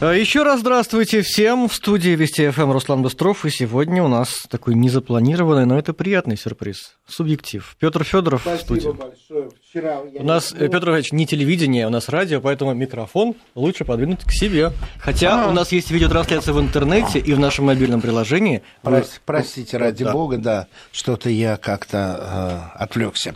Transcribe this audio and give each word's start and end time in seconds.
А, 0.00 0.12
Еще 0.12 0.44
раз 0.44 0.60
здравствуйте 0.60 1.22
всем. 1.22 1.68
В 1.68 1.74
студии 1.74 2.10
Вести 2.10 2.48
ФМ 2.50 2.70
Руслан 2.70 3.02
Быстров. 3.02 3.44
И 3.44 3.50
сегодня 3.50 4.00
у 4.04 4.06
нас 4.08 4.44
такой 4.48 4.76
незапланированный, 4.76 5.66
но 5.66 5.76
это 5.76 5.92
приятный 5.92 6.36
сюрприз. 6.36 6.92
Субъектив. 7.08 7.74
Петр 7.80 8.04
Федоров 8.04 8.46
в 8.46 8.58
студии. 8.58 8.90
Большое. 8.90 9.50
Вчера 9.68 10.00
я 10.14 10.20
У 10.20 10.24
нас, 10.24 10.52
не 10.52 10.60
э, 10.66 10.68
Петр 10.68 10.88
Иванович, 10.90 11.10
не 11.12 11.26
телевидение, 11.26 11.86
у 11.86 11.90
нас 11.90 12.08
радио, 12.08 12.40
поэтому 12.40 12.74
микрофон 12.74 13.34
лучше 13.56 13.84
подвинуть 13.84 14.22
к 14.22 14.30
себе. 14.30 14.70
Хотя 15.00 15.46
А. 15.46 15.48
у 15.48 15.52
нас 15.52 15.72
есть 15.72 15.90
видеотрансляция 15.90 16.54
в 16.54 16.60
интернете 16.60 17.18
и 17.18 17.32
в 17.32 17.40
нашем 17.40 17.64
мобильном 17.66 18.00
приложении. 18.00 18.62
Вы- 18.84 18.98
Прос- 18.98 19.20
Простите, 19.26 19.78
ради 19.78 20.04
Да. 20.04 20.12
бога, 20.12 20.38
да, 20.38 20.66
что-то 20.92 21.28
я 21.28 21.56
как-то 21.56 22.70
э, 22.76 22.82
отвлекся. 22.84 23.34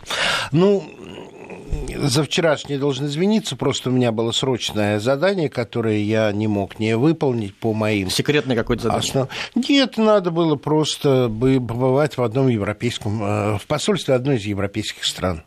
Ну, 0.53 0.83
за 1.95 2.23
вчерашнее 2.23 2.79
должен 2.79 3.05
извиниться, 3.05 3.55
просто 3.55 3.89
у 3.89 3.93
меня 3.93 4.11
было 4.11 4.31
срочное 4.31 4.99
задание, 4.99 5.49
которое 5.49 5.99
я 5.99 6.31
не 6.31 6.47
мог 6.47 6.79
не 6.79 6.97
выполнить 6.97 7.55
по 7.55 7.73
моим 7.73 8.09
Секретное 8.09 8.55
какое-то 8.55 8.83
задание. 8.83 9.01
Основ- 9.11 9.29
Нет, 9.55 9.97
надо 9.97 10.31
было 10.31 10.55
просто 10.55 11.27
бы 11.29 11.55
побывать 11.55 12.17
в 12.17 12.23
одном 12.23 12.47
европейском, 12.47 13.23
э, 13.23 13.57
в 13.57 13.65
посольстве 13.67 14.15
одной 14.15 14.37
из 14.37 14.45
европейских 14.45 15.05
стран. 15.05 15.43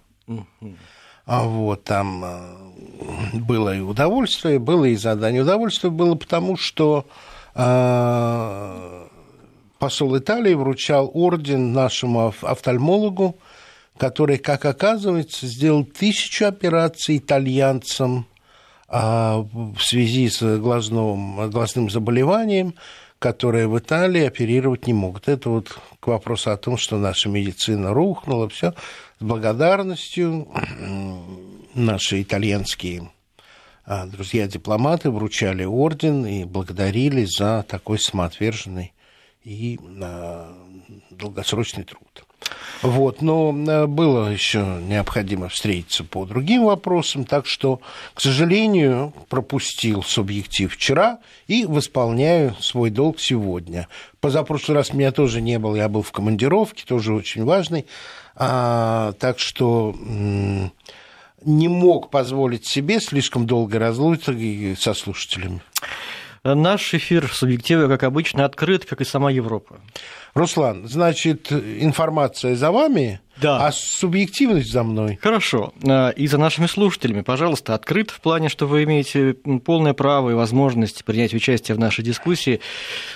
А 1.26 1.42
вот 1.42 1.82
там 1.84 2.24
э, 2.24 3.36
было 3.38 3.74
и 3.76 3.80
удовольствие, 3.80 4.58
было 4.58 4.84
и 4.84 4.94
задание. 4.96 5.42
Удовольствие 5.42 5.90
было 5.90 6.14
потому, 6.14 6.56
что 6.56 7.04
э, 7.54 9.06
посол 9.78 10.16
Италии 10.16 10.54
вручал 10.54 11.10
орден 11.12 11.72
нашему 11.72 12.28
оф- 12.28 12.44
офтальмологу, 12.44 13.36
который, 13.98 14.38
как 14.38 14.64
оказывается, 14.64 15.46
сделал 15.46 15.84
тысячу 15.84 16.46
операций 16.46 17.18
итальянцам 17.18 18.26
а, 18.88 19.38
в 19.38 19.80
связи 19.80 20.28
с 20.28 20.58
глазным, 20.58 21.50
глазным 21.50 21.90
заболеванием, 21.90 22.74
которые 23.18 23.66
в 23.68 23.78
Италии 23.78 24.24
оперировать 24.24 24.86
не 24.86 24.92
могут. 24.92 25.28
Это 25.28 25.48
вот 25.50 25.78
к 26.00 26.06
вопросу 26.06 26.50
о 26.50 26.56
том, 26.56 26.76
что 26.76 26.98
наша 26.98 27.28
медицина 27.28 27.94
рухнула, 27.94 28.48
все 28.48 28.74
с 29.18 29.24
благодарностью 29.24 30.48
наши 31.74 32.22
итальянские 32.22 33.10
а, 33.84 34.06
друзья-дипломаты 34.06 35.10
вручали 35.10 35.64
орден 35.64 36.26
и 36.26 36.44
благодарили 36.44 37.24
за 37.24 37.64
такой 37.66 37.98
самоотверженный 37.98 38.92
и 39.42 39.78
а, 40.02 40.54
долгосрочный 41.10 41.84
труд. 41.84 42.25
Вот, 42.82 43.22
но 43.22 43.54
а, 43.68 43.86
было 43.86 44.28
еще 44.28 44.78
необходимо 44.82 45.48
встретиться 45.48 46.04
по 46.04 46.24
другим 46.24 46.64
вопросам, 46.64 47.24
так 47.24 47.46
что, 47.46 47.80
к 48.14 48.20
сожалению, 48.20 49.12
пропустил 49.28 50.02
субъектив 50.02 50.72
вчера 50.72 51.18
и 51.46 51.64
восполняю 51.64 52.54
свой 52.60 52.90
долг 52.90 53.20
сегодня. 53.20 53.88
Позапрошлый 54.20 54.76
раз 54.76 54.92
меня 54.92 55.12
тоже 55.12 55.40
не 55.40 55.58
было, 55.58 55.76
я 55.76 55.88
был 55.88 56.02
в 56.02 56.12
командировке, 56.12 56.84
тоже 56.86 57.14
очень 57.14 57.44
важный, 57.44 57.86
а, 58.34 59.12
так 59.18 59.38
что 59.38 59.94
не 61.44 61.68
мог 61.68 62.10
позволить 62.10 62.66
себе 62.66 63.00
слишком 63.00 63.46
долго 63.46 63.78
разлучиться 63.78 64.34
со 64.76 64.94
слушателями. 64.94 65.60
Наш 66.54 66.94
эфир 66.94 67.28
субъектива, 67.32 67.88
как 67.88 68.02
обычно, 68.02 68.44
открыт, 68.44 68.84
как 68.84 69.00
и 69.00 69.04
сама 69.04 69.30
Европа. 69.30 69.80
Руслан, 70.34 70.86
значит, 70.86 71.50
информация 71.50 72.54
за 72.56 72.70
вами, 72.70 73.20
Да. 73.40 73.66
а 73.66 73.72
субъективность 73.72 74.70
за 74.70 74.82
мной. 74.82 75.18
Хорошо. 75.22 75.72
А, 75.86 76.10
И 76.10 76.26
за 76.26 76.38
нашими 76.38 76.66
слушателями, 76.66 77.20
пожалуйста, 77.20 77.74
открыт 77.74 78.10
в 78.10 78.20
плане, 78.20 78.48
что 78.48 78.66
вы 78.66 78.84
имеете 78.84 79.34
полное 79.64 79.92
право 79.92 80.30
и 80.30 80.34
возможность 80.34 81.04
принять 81.04 81.34
участие 81.34 81.74
в 81.76 81.78
нашей 81.78 82.04
дискуссии. 82.04 82.60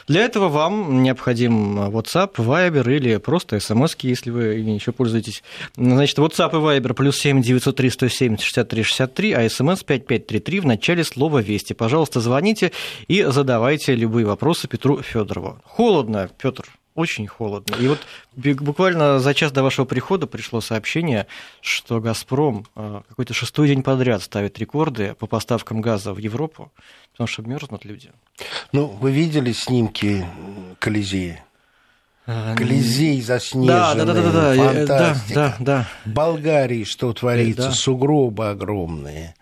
Для 0.07 0.23
этого 0.25 0.49
вам 0.49 1.03
необходим 1.03 1.81
WhatsApp, 1.91 2.35
Viber 2.37 2.95
или 2.95 3.17
просто 3.17 3.59
смс, 3.61 3.97
если 4.01 4.31
вы 4.31 4.61
ими 4.61 4.73
еще 4.73 4.93
пользуетесь. 4.93 5.43
Значит, 5.77 6.19
WhatsApp 6.19 6.51
и 6.51 6.81
Viber 6.81 6.95
плюс 6.95 7.19
7 7.19 7.43
903 7.43 7.91
170 7.91 8.41
63 8.45 8.83
63, 8.83 9.33
а 9.33 9.49
смс 9.49 9.83
5533 9.83 10.61
в 10.61 10.67
начале 10.67 11.05
слова 11.05 11.39
«Вести». 11.39 11.73
Пожалуйста, 11.73 12.21
звоните 12.21 12.73
и 13.09 13.23
задавайте 13.23 13.95
любые 13.95 14.27
вопросы 14.27 14.69
Петру 14.69 15.03
Федорову. 15.03 15.59
Холодно, 15.65 16.29
Петр. 16.41 16.65
Очень 17.01 17.27
холодно. 17.27 17.77
И 17.77 17.89
вот 17.89 17.99
буквально 18.37 19.21
за 19.21 19.33
час 19.33 19.53
до 19.53 19.63
вашего 19.63 19.87
прихода 19.87 20.27
пришло 20.27 20.61
сообщение, 20.61 21.27
что 21.63 21.99
«Газпром» 21.99 22.67
э, 22.77 23.01
какой-то 23.09 23.33
шестой 23.33 23.69
день 23.69 23.83
подряд 23.83 24.23
ставит 24.23 24.59
рекорды 24.59 25.15
по 25.19 25.27
поставкам 25.27 25.81
газа 25.81 26.13
в 26.13 26.19
Европу, 26.19 26.71
потому 27.13 27.27
что 27.27 27.41
мерзнут 27.41 27.87
люди. 27.87 28.11
Ну, 28.73 28.85
вы 28.85 29.13
видели 29.13 29.53
снимки 29.53 30.27
Колизея? 30.79 31.43
Э, 32.27 32.55
Колизей 32.55 33.21
Да, 33.21 33.27
заснеженный, 33.27 34.05
да, 34.05 34.05
да, 34.05 34.13
да, 34.13 34.33
да, 34.33 34.55
э, 34.55 34.87
да, 34.87 35.15
фантастика. 35.15 35.35
да, 35.35 35.57
да. 35.59 35.89
В 36.05 36.11
Болгарии 36.11 36.85
что 36.85 37.15
творится, 37.15 37.69
Да. 37.69 37.73
сугробы 37.73 38.51
огромные. 38.51 39.35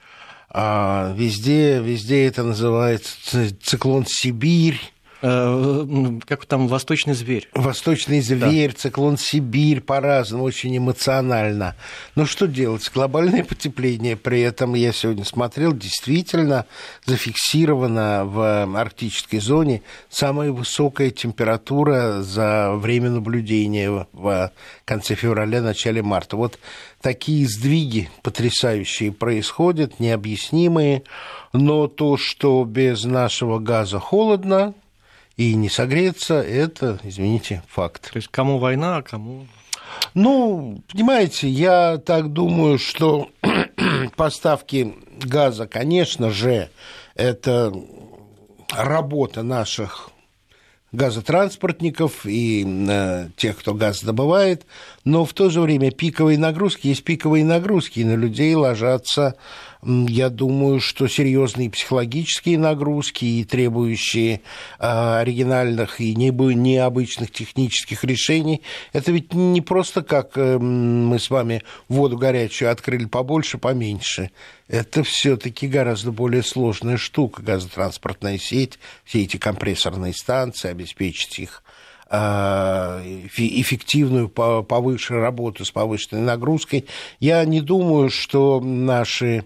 А 0.48 1.12
везде, 1.16 1.80
везде 1.80 2.24
это 2.26 2.44
называется 2.44 3.52
циклон 3.60 4.04
Сибирь. 4.06 4.80
Э, 5.20 5.84
Как 6.26 6.46
там 6.46 6.68
«Восточный 6.68 7.14
зверь». 7.14 7.48
Восточный 7.52 8.20
зверь, 8.20 8.72
циклон 8.72 9.18
Сибирь, 9.18 9.80
по-разному, 9.80 10.44
очень 10.44 10.76
эмоционально. 10.76 11.74
Но 12.14 12.24
что 12.24 12.46
делать? 12.46 12.88
Глобальное 12.94 13.42
потепление. 13.44 14.16
При 14.16 14.40
этом 14.40 14.74
я 14.74 14.92
сегодня 14.92 15.24
смотрел, 15.24 15.72
действительно 15.72 16.66
зафиксирована 17.04 18.24
в 18.24 18.78
арктической 18.78 19.40
зоне 19.40 19.82
самая 20.08 20.52
высокая 20.52 21.10
температура 21.10 22.22
за 22.22 22.74
время 22.76 23.10
наблюдения 23.10 24.06
в 24.12 24.52
конце 24.84 25.16
февраля, 25.16 25.62
начале 25.62 26.02
марта. 26.02 26.36
Вот 26.36 26.58
такие 27.00 27.48
сдвиги 27.48 28.08
потрясающие 28.22 29.10
происходят, 29.10 29.98
необъяснимые. 29.98 31.02
Но 31.52 31.88
то, 31.88 32.16
что 32.16 32.64
без 32.64 33.04
нашего 33.04 33.58
газа 33.58 33.98
холодно, 33.98 34.74
и 35.38 35.54
не 35.54 35.68
согреться, 35.68 36.42
это, 36.42 36.98
извините, 37.04 37.62
факт. 37.68 38.10
То 38.12 38.18
есть 38.18 38.28
кому 38.28 38.58
война, 38.58 38.96
а 38.96 39.02
кому... 39.02 39.46
Ну, 40.12 40.82
понимаете, 40.92 41.48
я 41.48 41.98
так 41.98 42.32
думаю, 42.32 42.78
что 42.78 43.28
поставки 44.16 44.94
газа, 45.22 45.68
конечно 45.68 46.30
же, 46.30 46.70
это 47.14 47.72
работа 48.76 49.44
наших 49.44 50.10
газотранспортников 50.90 52.24
и 52.24 52.66
э, 52.66 53.28
тех, 53.36 53.58
кто 53.58 53.74
газ 53.74 54.02
добывает, 54.02 54.66
но 55.04 55.24
в 55.24 55.34
то 55.34 55.50
же 55.50 55.60
время 55.60 55.90
пиковые 55.90 56.38
нагрузки 56.38 56.88
есть 56.88 57.04
пиковые 57.04 57.44
нагрузки, 57.44 58.00
и 58.00 58.04
на 58.04 58.14
людей 58.14 58.54
ложатся, 58.54 59.36
я 59.82 60.28
думаю, 60.28 60.80
что 60.80 61.06
серьезные 61.06 61.70
психологические 61.70 62.58
нагрузки 62.58 63.24
и 63.24 63.44
требующие 63.44 64.40
э, 64.78 65.18
оригинальных 65.20 66.00
и 66.00 66.14
необычных 66.14 67.30
технических 67.30 68.02
решений. 68.04 68.62
Это 68.92 69.12
ведь 69.12 69.32
не 69.34 69.60
просто 69.60 70.02
как 70.02 70.36
э, 70.36 70.58
мы 70.58 71.18
с 71.18 71.30
вами 71.30 71.62
воду 71.88 72.18
горячую 72.18 72.72
открыли 72.72 73.04
побольше, 73.04 73.58
поменьше. 73.58 74.30
Это 74.66 75.02
все-таки 75.02 75.68
гораздо 75.68 76.12
более 76.12 76.42
сложная 76.42 76.96
штука, 76.96 77.40
газотранспортная 77.42 78.38
сеть, 78.38 78.78
все 79.04 79.22
эти 79.22 79.36
компрессорные 79.36 80.12
станции, 80.12 80.68
обеспечить 80.68 81.38
их 81.38 81.62
а, 81.64 81.67
эффективную 82.10 84.28
по- 84.28 84.62
повыше 84.62 85.14
работу 85.14 85.64
с 85.64 85.70
повышенной 85.70 86.22
нагрузкой. 86.22 86.86
Я 87.20 87.44
не 87.44 87.60
думаю, 87.60 88.10
что 88.10 88.60
наши 88.60 89.44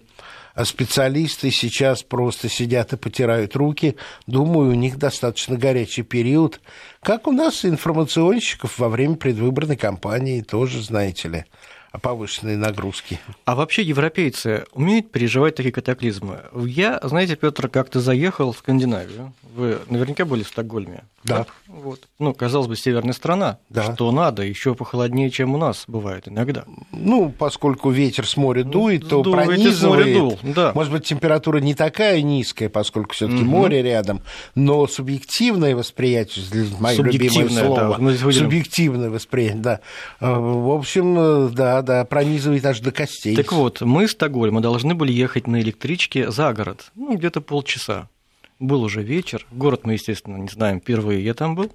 специалисты 0.64 1.50
сейчас 1.50 2.02
просто 2.02 2.48
сидят 2.48 2.92
и 2.92 2.96
потирают 2.96 3.56
руки. 3.56 3.96
Думаю, 4.26 4.70
у 4.70 4.74
них 4.74 4.98
достаточно 4.98 5.56
горячий 5.56 6.02
период. 6.02 6.60
Как 7.02 7.26
у 7.26 7.32
нас 7.32 7.64
информационщиков 7.64 8.78
во 8.78 8.88
время 8.88 9.16
предвыборной 9.16 9.76
кампании 9.76 10.42
тоже, 10.42 10.82
знаете 10.82 11.28
ли, 11.28 11.44
повышенные 11.98 12.56
нагрузки. 12.56 13.20
А 13.44 13.54
вообще 13.54 13.82
европейцы 13.82 14.64
умеют 14.72 15.10
переживать 15.10 15.54
такие 15.56 15.72
катаклизмы? 15.72 16.40
Я, 16.66 17.00
знаете, 17.02 17.36
Петр, 17.36 17.68
как-то 17.68 18.00
заехал 18.00 18.52
в 18.52 18.58
Скандинавию. 18.58 19.32
Вы 19.54 19.78
наверняка 19.90 20.24
были 20.24 20.42
в 20.42 20.48
Стокгольме. 20.48 21.04
Да. 21.24 21.38
Так? 21.38 21.48
Вот. 21.68 22.00
Ну, 22.18 22.34
казалось 22.34 22.66
бы, 22.66 22.74
северная 22.76 23.12
страна. 23.12 23.58
Да. 23.68 23.92
Что 23.94 24.10
надо, 24.10 24.42
еще 24.42 24.74
похолоднее, 24.74 25.30
чем 25.30 25.54
у 25.54 25.58
нас 25.58 25.84
бывает 25.86 26.26
иногда. 26.26 26.64
Ну, 26.90 27.30
поскольку 27.30 27.90
ветер 27.90 28.26
с 28.26 28.36
моря 28.36 28.64
дует, 28.64 29.08
то 29.08 29.22
Дует, 29.22 29.44
пронизывает. 29.46 30.16
дул, 30.16 30.38
да. 30.42 30.72
Может 30.74 30.90
быть, 30.92 31.04
температура 31.04 31.58
не 31.58 31.74
такая 31.74 32.22
низкая, 32.22 32.70
поскольку 32.70 33.12
все-таки 33.14 33.42
Мгм. 33.42 33.50
море 33.50 33.82
рядом, 33.82 34.22
но 34.56 34.86
субъективное 34.88 35.76
восприятие, 35.76 36.44
мое 36.80 36.96
любимое 36.96 36.96
Субъективное, 36.96 37.64
слово, 37.66 37.98
да, 38.00 38.32
субъективное 38.32 39.10
восприятие, 39.10 39.60
да. 39.62 39.80
Э, 40.20 40.34
В 40.34 40.70
общем, 40.74 41.16
э, 41.18 41.48
да, 41.52 41.81
да, 41.82 42.04
пронизывает 42.04 42.64
аж 42.64 42.80
до 42.80 42.92
костей. 42.92 43.36
Так 43.36 43.52
вот, 43.52 43.80
мы 43.80 44.04
из 44.04 44.12
Стокгольма 44.12 44.60
должны 44.60 44.94
были 44.94 45.12
ехать 45.12 45.46
на 45.46 45.60
электричке 45.60 46.30
за 46.30 46.52
город, 46.52 46.90
ну, 46.94 47.16
где-то 47.16 47.40
полчаса. 47.40 48.08
Был 48.58 48.82
уже 48.82 49.02
вечер, 49.02 49.46
город 49.50 49.80
мы, 49.84 49.94
естественно, 49.94 50.36
не 50.36 50.48
знаем, 50.48 50.80
впервые 50.80 51.24
я 51.24 51.34
там 51.34 51.54
был. 51.54 51.72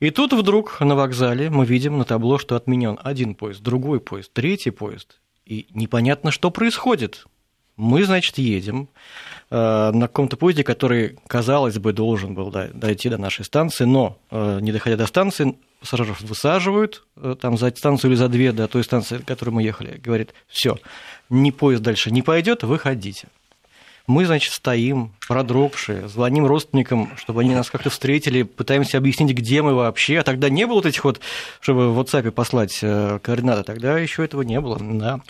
И 0.00 0.10
тут 0.10 0.32
вдруг 0.32 0.80
на 0.80 0.96
вокзале 0.96 1.48
мы 1.48 1.64
видим 1.64 1.96
на 1.96 2.04
табло, 2.04 2.38
что 2.38 2.56
отменен 2.56 2.98
один 3.02 3.34
поезд, 3.34 3.62
другой 3.62 4.00
поезд, 4.00 4.32
третий 4.32 4.70
поезд. 4.70 5.20
И 5.46 5.68
непонятно, 5.74 6.30
что 6.30 6.50
происходит. 6.50 7.26
Мы, 7.76 8.04
значит, 8.04 8.36
едем 8.38 8.88
э, 9.50 9.56
на 9.92 10.08
каком-то 10.08 10.36
поезде, 10.36 10.64
который, 10.64 11.18
казалось 11.26 11.78
бы, 11.78 11.92
должен 11.92 12.34
был 12.34 12.50
дойти 12.50 13.08
до 13.08 13.16
нашей 13.16 13.44
станции, 13.44 13.84
но, 13.84 14.18
э, 14.30 14.58
не 14.60 14.72
доходя 14.72 14.96
до 14.96 15.06
станции, 15.06 15.56
пассажиров 15.82 16.20
высаживают 16.20 17.04
э, 17.16 17.34
там 17.38 17.58
за 17.58 17.68
станцию 17.70 18.12
или 18.12 18.16
за 18.16 18.28
две 18.28 18.52
до 18.52 18.68
той 18.68 18.84
станции, 18.84 19.18
к 19.18 19.24
которой 19.24 19.50
мы 19.50 19.62
ехали. 19.62 20.00
Говорит, 20.02 20.32
все, 20.48 20.78
ни 21.28 21.50
поезд 21.50 21.82
дальше 21.82 22.10
не 22.10 22.22
пойдет, 22.22 22.62
выходите. 22.62 23.28
Мы, 24.08 24.26
значит, 24.26 24.52
стоим, 24.52 25.12
продрогшие, 25.28 26.08
звоним 26.08 26.46
родственникам, 26.46 27.12
чтобы 27.16 27.42
они 27.42 27.54
нас 27.54 27.70
как-то 27.70 27.88
встретили, 27.88 28.42
пытаемся 28.42 28.98
объяснить, 28.98 29.30
где 29.30 29.62
мы 29.62 29.74
вообще. 29.74 30.18
А 30.18 30.22
тогда 30.24 30.50
не 30.50 30.66
было 30.66 30.76
вот 30.76 30.86
этих 30.86 31.04
вот, 31.04 31.20
чтобы 31.60 31.92
в 31.92 32.00
WhatsApp 32.00 32.32
послать 32.32 32.80
э, 32.82 33.20
координаты, 33.22 33.62
тогда 33.62 33.98
еще 33.98 34.24
этого 34.24 34.42
не 34.42 34.60
было. 34.60 34.78
Да. 34.80 35.20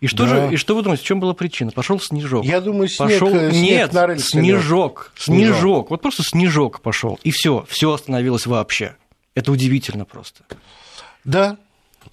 И 0.00 0.06
что 0.06 0.24
да. 0.24 0.48
же, 0.48 0.54
и 0.54 0.56
что 0.56 0.74
вы 0.74 0.82
думаете, 0.82 1.02
в 1.02 1.06
чем 1.06 1.20
была 1.20 1.34
причина? 1.34 1.72
Пошел 1.72 2.00
снежок. 2.00 2.44
Я 2.44 2.62
думаю, 2.62 2.88
снег, 2.88 3.10
пошел... 3.10 3.30
снег 3.30 3.52
Нет, 3.52 3.92
на 3.92 4.18
снежок, 4.18 4.22
снежок, 4.22 5.12
снежок. 5.16 5.90
Вот 5.90 6.00
просто 6.00 6.22
снежок 6.22 6.80
пошел. 6.80 7.20
И 7.22 7.30
все, 7.30 7.66
все 7.68 7.92
остановилось 7.92 8.46
вообще. 8.46 8.96
Это 9.36 9.52
удивительно 9.52 10.06
просто. 10.06 10.44
Да, 11.24 11.58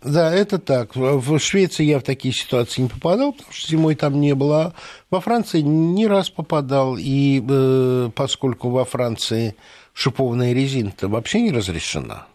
да, 0.02 0.34
это 0.34 0.60
так. 0.60 0.96
В 0.96 1.40
Швеции 1.40 1.86
я 1.86 2.00
в 2.00 2.04
такие 2.04 2.34
ситуации 2.34 2.82
не 2.82 2.90
попадал, 2.90 3.32
потому 3.32 3.54
что 3.54 3.70
зимой 3.70 3.96
там 3.96 4.20
не 4.20 4.36
было. 4.36 4.76
Во 5.10 5.22
Франции 5.22 5.62
не 5.62 6.06
раз 6.06 6.30
попадал, 6.30 6.98
и 7.00 7.42
э, 7.48 8.10
поскольку 8.14 8.70
во 8.70 8.84
Франции 8.84 9.56
шипованная 9.94 10.54
резина-то 10.54 11.08
вообще 11.08 11.42
не 11.42 11.52
разрешена, 11.52 12.28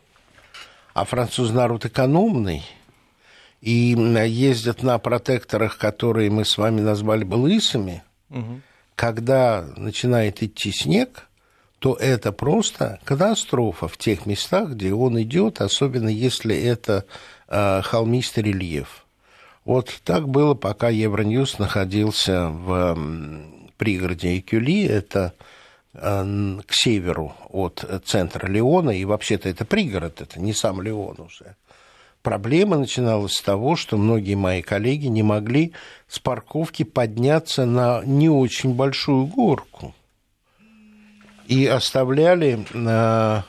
а 0.94 1.04
француз 1.04 1.50
народ 1.50 1.84
экономный, 1.84 2.64
и 3.60 3.94
ездят 4.26 4.82
на 4.82 4.98
протекторах, 4.98 5.76
которые 5.76 6.30
мы 6.30 6.46
с 6.46 6.56
вами 6.56 6.80
назвали 6.80 7.24
бы 7.24 7.34
лысыми, 7.34 8.02
угу. 8.30 8.62
когда 8.94 9.66
начинает 9.76 10.42
идти 10.42 10.72
снег, 10.72 11.27
то 11.78 11.94
это 11.94 12.32
просто 12.32 12.98
катастрофа 13.04 13.88
в 13.88 13.96
тех 13.96 14.26
местах, 14.26 14.70
где 14.70 14.92
он 14.92 15.20
идет, 15.22 15.60
особенно 15.60 16.08
если 16.08 16.56
это 16.56 17.04
э, 17.48 17.82
холмистый 17.82 18.42
рельеф. 18.42 19.04
Вот 19.64 20.00
так 20.04 20.28
было, 20.28 20.54
пока 20.54 20.88
Евроньюз 20.88 21.58
находился 21.58 22.48
в 22.48 22.98
пригороде 23.76 24.38
Экюли, 24.38 24.84
это 24.84 25.34
э, 25.94 26.58
к 26.66 26.72
северу 26.72 27.34
от 27.48 27.84
центра 28.04 28.48
Леона, 28.48 28.90
и 28.90 29.04
вообще-то 29.04 29.48
это 29.48 29.64
пригород, 29.64 30.20
это 30.20 30.40
не 30.40 30.54
сам 30.54 30.82
Леон 30.82 31.20
уже. 31.20 31.54
Проблема 32.22 32.76
начиналась 32.76 33.34
с 33.34 33.42
того, 33.42 33.76
что 33.76 33.96
многие 33.96 34.34
мои 34.34 34.62
коллеги 34.62 35.06
не 35.06 35.22
могли 35.22 35.72
с 36.08 36.18
парковки 36.18 36.82
подняться 36.82 37.64
на 37.64 38.02
не 38.04 38.28
очень 38.28 38.74
большую 38.74 39.26
горку 39.26 39.94
и 41.48 41.66
оставляли 41.66 42.66
э, 42.72 43.42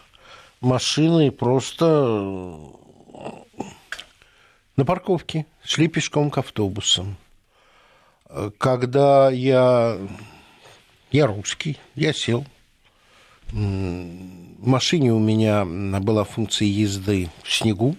машины 0.61 1.31
просто 1.31 1.85
э, 1.85 3.63
на 4.77 4.85
парковке, 4.85 5.45
шли 5.63 5.89
пешком 5.89 6.31
к 6.31 6.37
автобусам. 6.37 7.17
Когда 8.57 9.29
я, 9.31 9.97
я 11.11 11.27
русский, 11.27 11.77
я 11.95 12.13
сел, 12.13 12.45
в 13.51 14.67
машине 14.67 15.11
у 15.11 15.19
меня 15.19 15.65
была 15.65 16.23
функция 16.23 16.67
езды 16.67 17.29
в 17.43 17.51
снегу, 17.51 17.95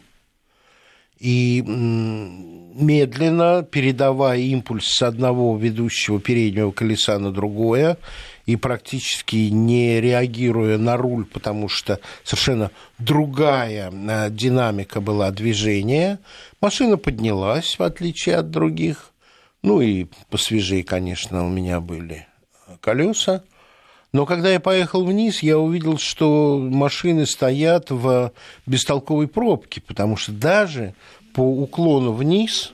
и 1.19 1.62
медленно, 1.67 3.62
передавая 3.62 4.38
импульс 4.38 4.87
с 4.87 5.02
одного 5.02 5.58
ведущего 5.58 6.20
переднего 6.20 6.70
колеса 6.70 7.19
на 7.19 7.32
другое, 7.32 7.99
и 8.50 8.56
практически 8.56 9.37
не 9.37 10.00
реагируя 10.00 10.76
на 10.76 10.97
руль, 10.97 11.25
потому 11.25 11.69
что 11.69 12.00
совершенно 12.25 12.73
другая 12.99 13.93
э, 13.93 14.29
динамика 14.31 15.00
была 15.00 15.31
движения, 15.31 16.19
машина 16.61 16.97
поднялась, 16.97 17.79
в 17.79 17.82
отличие 17.85 18.37
от 18.37 18.50
других. 18.50 19.12
Ну 19.62 19.81
и 19.81 20.06
посвежее, 20.31 20.82
конечно, 20.82 21.47
у 21.47 21.49
меня 21.49 21.81
были 21.81 22.26
колеса. 22.81 23.44
Но 24.12 24.26
когда 24.26 24.50
я 24.50 24.58
поехал 24.58 25.05
вниз, 25.05 25.44
я 25.44 25.56
увидел, 25.56 25.97
что 25.97 26.58
машины 26.58 27.26
стоят 27.26 27.91
в 27.91 28.32
бестолковой 28.67 29.29
пробке, 29.29 29.81
потому 29.81 30.17
что 30.17 30.32
даже 30.32 30.94
по 31.35 31.43
уклону 31.43 32.11
вниз 32.11 32.73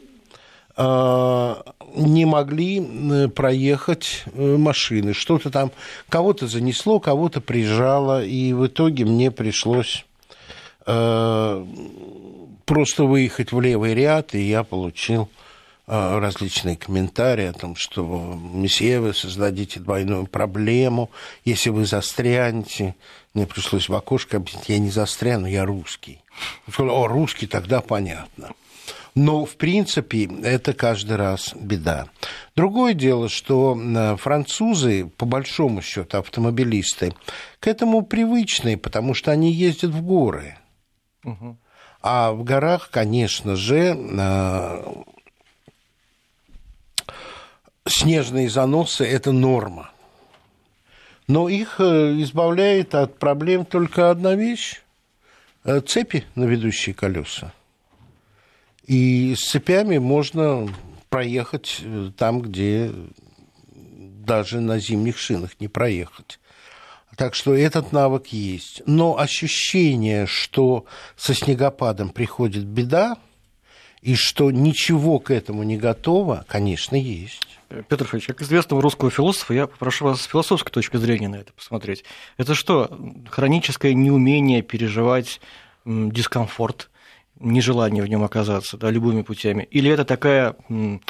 не 0.76 2.26
могли 2.26 2.80
э, 2.80 3.28
проехать 3.28 4.24
э, 4.26 4.56
машины. 4.56 5.14
Что-то 5.14 5.50
там, 5.50 5.72
кого-то 6.08 6.46
занесло, 6.46 7.00
кого-то 7.00 7.40
прижало, 7.40 8.24
и 8.24 8.52
в 8.52 8.66
итоге 8.66 9.04
мне 9.04 9.30
пришлось 9.30 10.04
э, 10.86 11.64
просто 12.64 13.04
выехать 13.04 13.52
в 13.52 13.60
левый 13.60 13.94
ряд, 13.94 14.34
и 14.34 14.42
я 14.42 14.62
получил 14.62 15.28
различные 15.88 16.76
комментарии 16.76 17.44
о 17.44 17.52
том, 17.52 17.76
что 17.76 18.02
месье, 18.52 18.98
вы 18.98 19.14
создадите 19.14 19.78
двойную 19.78 20.26
проблему, 20.26 21.10
если 21.44 21.70
вы 21.70 21.86
застрянете. 21.86 22.96
Мне 23.34 23.46
пришлось 23.46 23.88
в 23.88 23.94
окошко 23.94 24.38
объяснить, 24.38 24.68
я 24.68 24.78
не 24.80 24.90
застряну, 24.90 25.46
я 25.46 25.64
русский. 25.64 26.18
Я 26.66 26.72
сказал, 26.72 26.92
о, 26.92 27.06
русский, 27.06 27.46
тогда 27.46 27.80
понятно. 27.82 28.50
Но, 29.16 29.46
в 29.46 29.56
принципе, 29.56 30.28
это 30.42 30.74
каждый 30.74 31.16
раз 31.16 31.54
беда. 31.54 32.06
Другое 32.54 32.92
дело, 32.92 33.30
что 33.30 33.74
э, 33.74 34.16
французы, 34.16 35.06
по 35.16 35.24
большому 35.24 35.80
счету, 35.80 36.18
автомобилисты, 36.18 37.14
к 37.58 37.66
этому 37.66 38.02
привычны, 38.02 38.76
потому 38.76 39.14
что 39.14 39.32
они 39.32 39.50
ездят 39.50 39.92
в 39.92 40.02
горы. 40.02 40.58
Угу. 41.24 41.56
А 42.02 42.32
в 42.32 42.44
горах, 42.44 42.90
конечно 42.90 43.56
же, 43.56 43.96
э, 43.96 44.84
снежные 47.86 48.50
заносы– 48.50 49.04
это 49.06 49.32
норма. 49.32 49.92
Но 51.26 51.48
их 51.48 51.76
э, 51.80 52.20
избавляет 52.20 52.94
от 52.94 53.18
проблем 53.18 53.64
только 53.64 54.10
одна 54.10 54.34
вещь– 54.34 54.82
цепи 55.86 56.26
на 56.34 56.44
ведущие 56.44 56.94
колеса. 56.94 57.54
И 58.86 59.34
с 59.36 59.50
цепями 59.50 59.98
можно 59.98 60.68
проехать 61.08 61.80
э, 61.82 62.10
там, 62.16 62.40
где 62.40 62.92
даже 63.72 64.60
на 64.60 64.78
зимних 64.78 65.18
шинах 65.18 65.60
не 65.60 65.68
проехать. 65.68 66.38
Так 67.16 67.34
что 67.34 67.54
этот 67.54 67.92
навык 67.92 68.28
есть. 68.28 68.82
Но 68.86 69.18
ощущение, 69.18 70.26
что 70.26 70.84
со 71.16 71.34
снегопадом 71.34 72.10
приходит 72.10 72.64
беда, 72.64 73.16
и 74.02 74.14
что 74.14 74.50
ничего 74.50 75.18
к 75.18 75.30
этому 75.30 75.62
не 75.62 75.76
готово, 75.78 76.44
конечно, 76.46 76.94
есть. 76.94 77.58
Петр 77.88 78.04
Федорович, 78.04 78.26
как 78.26 78.42
известного 78.42 78.80
русского 78.80 79.10
философа, 79.10 79.54
я 79.54 79.66
попрошу 79.66 80.04
вас 80.04 80.20
с 80.20 80.26
философской 80.26 80.70
точки 80.70 80.96
зрения 80.96 81.28
на 81.28 81.36
это 81.36 81.52
посмотреть. 81.52 82.04
Это 82.36 82.54
что, 82.54 82.96
хроническое 83.28 83.94
неумение 83.94 84.62
переживать 84.62 85.40
дискомфорт, 85.84 86.88
нежелание 87.40 88.02
в 88.02 88.06
нем 88.06 88.22
оказаться 88.22 88.76
да, 88.76 88.90
любыми 88.90 89.22
путями, 89.22 89.66
или 89.70 89.90
это 89.90 90.04
такая 90.04 90.56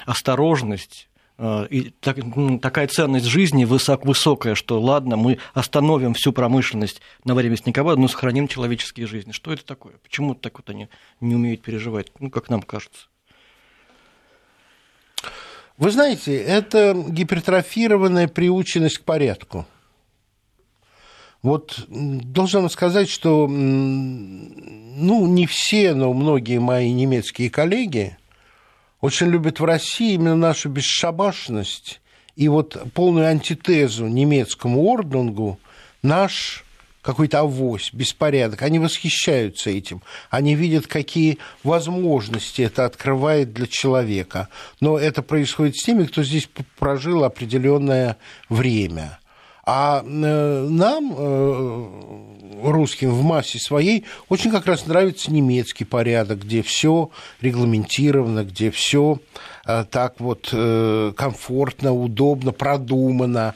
осторожность, 0.04 1.08
э, 1.38 1.66
и 1.70 1.90
так, 2.00 2.18
такая 2.60 2.88
ценность 2.88 3.26
жизни 3.26 3.64
высок, 3.64 4.04
высокая, 4.04 4.54
что 4.54 4.80
ладно, 4.80 5.16
мы 5.16 5.38
остановим 5.54 6.14
всю 6.14 6.32
промышленность 6.32 7.00
на 7.24 7.34
время 7.34 7.56
снегопада, 7.56 8.00
но 8.00 8.08
сохраним 8.08 8.48
человеческие 8.48 9.06
жизни. 9.06 9.32
Что 9.32 9.52
это 9.52 9.64
такое? 9.64 9.94
Почему 10.02 10.34
так 10.34 10.58
вот 10.58 10.68
они 10.70 10.88
не 11.20 11.34
умеют 11.34 11.62
переживать, 11.62 12.10
ну, 12.18 12.30
как 12.30 12.48
нам 12.48 12.62
кажется? 12.62 13.06
Вы 15.78 15.90
знаете, 15.90 16.34
это 16.34 16.94
гипертрофированная 16.94 18.28
приученность 18.28 18.98
к 18.98 19.04
порядку. 19.04 19.66
Вот 21.46 21.84
должен 21.88 22.68
сказать, 22.68 23.08
что 23.08 23.46
ну, 23.46 25.26
не 25.28 25.46
все, 25.46 25.94
но 25.94 26.12
многие 26.12 26.58
мои 26.58 26.92
немецкие 26.92 27.50
коллеги 27.50 28.16
очень 29.00 29.28
любят 29.28 29.60
в 29.60 29.64
России 29.64 30.14
именно 30.14 30.34
нашу 30.34 30.70
бесшабашность 30.70 32.00
и 32.34 32.48
вот 32.48 32.76
полную 32.94 33.28
антитезу 33.28 34.08
немецкому 34.08 34.82
орденгу 34.86 35.60
наш 36.02 36.64
какой-то 37.00 37.38
авось, 37.38 37.90
беспорядок. 37.92 38.62
Они 38.62 38.80
восхищаются 38.80 39.70
этим. 39.70 40.02
Они 40.30 40.56
видят, 40.56 40.88
какие 40.88 41.38
возможности 41.62 42.62
это 42.62 42.86
открывает 42.86 43.52
для 43.52 43.68
человека. 43.68 44.48
Но 44.80 44.98
это 44.98 45.22
происходит 45.22 45.76
с 45.76 45.84
теми, 45.84 46.06
кто 46.06 46.24
здесь 46.24 46.48
прожил 46.76 47.22
определенное 47.22 48.16
время. 48.48 49.20
А 49.68 50.04
э, 50.04 50.66
нам, 50.70 51.12
э, 51.18 52.70
русским 52.70 53.10
в 53.10 53.24
массе 53.24 53.58
своей, 53.58 54.04
очень 54.28 54.52
как 54.52 54.66
раз 54.66 54.86
нравится 54.86 55.32
немецкий 55.32 55.84
порядок, 55.84 56.44
где 56.44 56.62
все 56.62 57.10
регламентировано, 57.40 58.44
где 58.44 58.70
все 58.70 59.18
э, 59.66 59.84
так 59.90 60.20
вот 60.20 60.50
комфортно, 61.16 61.92
удобно, 61.92 62.52
продумано 62.52 63.54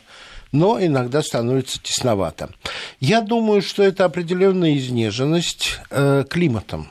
но 0.52 0.84
иногда 0.84 1.22
становится 1.22 1.80
тесновато. 1.80 2.50
Я 2.98 3.20
думаю, 3.20 3.62
что 3.62 3.84
это 3.84 4.04
определенная 4.04 4.76
изнеженность 4.76 5.78
климатом, 6.28 6.90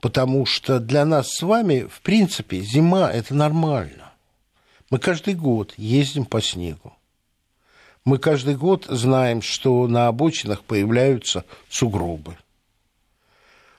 потому 0.00 0.46
что 0.46 0.80
для 0.80 1.04
нас 1.04 1.28
с 1.28 1.42
вами, 1.42 1.86
в 1.92 2.00
принципе, 2.00 2.60
зима– 2.60 3.10
это 3.12 3.34
нормально. 3.34 4.12
Мы 4.88 4.98
каждый 4.98 5.34
год 5.34 5.74
ездим 5.76 6.24
по 6.24 6.40
снегу. 6.40 6.93
Мы 8.04 8.18
каждый 8.18 8.54
год 8.56 8.84
знаем, 8.88 9.40
что 9.40 9.86
на 9.86 10.08
обочинах 10.08 10.62
появляются 10.62 11.44
сугробы. 11.70 12.36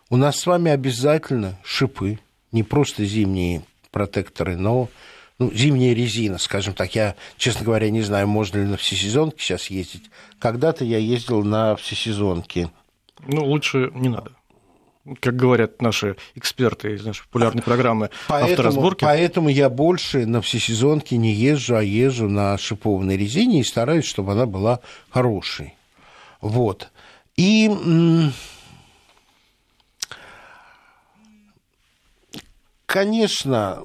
У 0.09 0.17
нас 0.17 0.39
с 0.39 0.47
вами 0.47 0.71
обязательно 0.71 1.59
шипы, 1.63 2.19
не 2.51 2.63
просто 2.63 3.05
зимние 3.05 3.63
протекторы, 3.91 4.57
но 4.57 4.89
ну, 5.37 5.51
зимняя 5.53 5.93
резина, 5.93 6.39
скажем 6.39 6.73
так. 6.73 6.95
Я, 6.95 7.15
честно 7.37 7.65
говоря, 7.65 7.89
не 7.91 8.01
знаю, 8.01 8.27
можно 8.27 8.57
ли 8.57 8.63
на 8.63 8.77
всесезонке 8.77 9.37
сейчас 9.43 9.67
ездить. 9.67 10.09
Когда-то 10.39 10.85
я 10.85 10.97
ездил 10.97 11.43
на 11.43 11.75
всесезонке. 11.75 12.71
Ну, 13.27 13.45
лучше 13.45 13.91
не 13.93 14.09
надо 14.09 14.31
как 15.19 15.35
говорят 15.35 15.81
наши 15.81 16.15
эксперты 16.33 16.95
из 16.95 17.05
нашей 17.05 17.23
популярной 17.25 17.61
программы 17.61 18.09
поэтому, 18.27 18.51
авторазборки. 18.51 19.05
Поэтому 19.05 19.49
я 19.49 19.69
больше 19.69 20.25
на 20.25 20.41
всесезонке 20.41 21.17
не 21.17 21.31
езжу, 21.31 21.75
а 21.75 21.83
езжу 21.83 22.27
на 22.27 22.57
шипованной 22.57 23.15
резине 23.15 23.61
и 23.61 23.63
стараюсь, 23.63 24.05
чтобы 24.05 24.31
она 24.31 24.45
была 24.45 24.79
хорошей. 25.09 25.75
Вот. 26.41 26.91
И 27.35 27.69
конечно, 32.85 33.83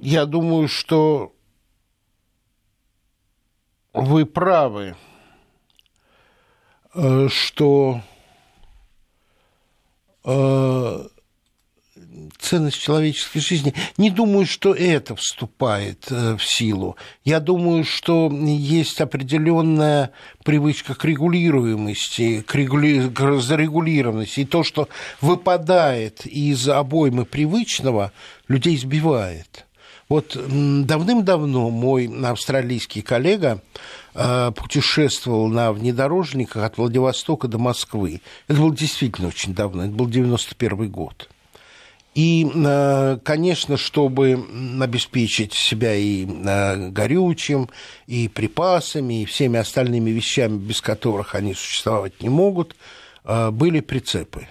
я 0.00 0.26
думаю, 0.26 0.66
что 0.66 1.32
вы 3.92 4.26
правы, 4.26 4.96
э, 6.94 7.28
что 7.28 8.00
ценность 12.38 12.80
человеческой 12.80 13.40
жизни. 13.40 13.74
Не 13.96 14.10
думаю, 14.10 14.46
что 14.46 14.74
это 14.74 15.16
вступает 15.16 16.06
э, 16.10 16.36
в 16.36 16.44
силу. 16.44 16.96
Я 17.24 17.40
думаю, 17.40 17.84
что 17.84 18.30
есть 18.30 19.00
определенная 19.00 20.10
привычка 20.44 20.94
к 20.94 21.04
регулируемости, 21.04 22.42
к, 22.42 22.54
регули... 22.54 23.08
к 23.08 23.40
зарегулированности. 23.40 24.40
И 24.40 24.44
то, 24.44 24.62
что 24.62 24.88
выпадает 25.20 26.26
из 26.26 26.68
обоймы 26.68 27.24
привычного, 27.24 28.12
людей 28.48 28.76
сбивает. 28.76 29.66
Вот 30.08 30.36
давным-давно 30.36 31.70
мой 31.70 32.08
австралийский 32.24 33.02
коллега 33.02 33.60
э, 33.60 34.05
путешествовал 34.56 35.48
на 35.48 35.72
внедорожниках 35.72 36.64
от 36.64 36.78
Владивостока 36.78 37.48
до 37.48 37.58
Москвы. 37.58 38.22
Это 38.48 38.60
было 38.60 38.74
действительно 38.74 39.28
очень 39.28 39.54
давно, 39.54 39.84
это 39.84 39.92
был 39.92 40.08
91 40.08 40.88
год. 40.88 41.28
И, 42.14 42.50
э, 42.50 43.18
конечно, 43.22 43.76
чтобы 43.76 44.42
обеспечить 44.80 45.52
себя 45.52 45.94
и 45.94 46.24
э, 46.26 46.88
горючим, 46.88 47.68
и 48.06 48.28
припасами, 48.28 49.22
и 49.22 49.26
всеми 49.26 49.58
остальными 49.58 50.08
вещами, 50.10 50.56
без 50.56 50.80
которых 50.80 51.34
они 51.34 51.52
существовать 51.52 52.22
не 52.22 52.30
могут, 52.30 52.74
были 53.24 53.80
прицепы. 53.80 54.46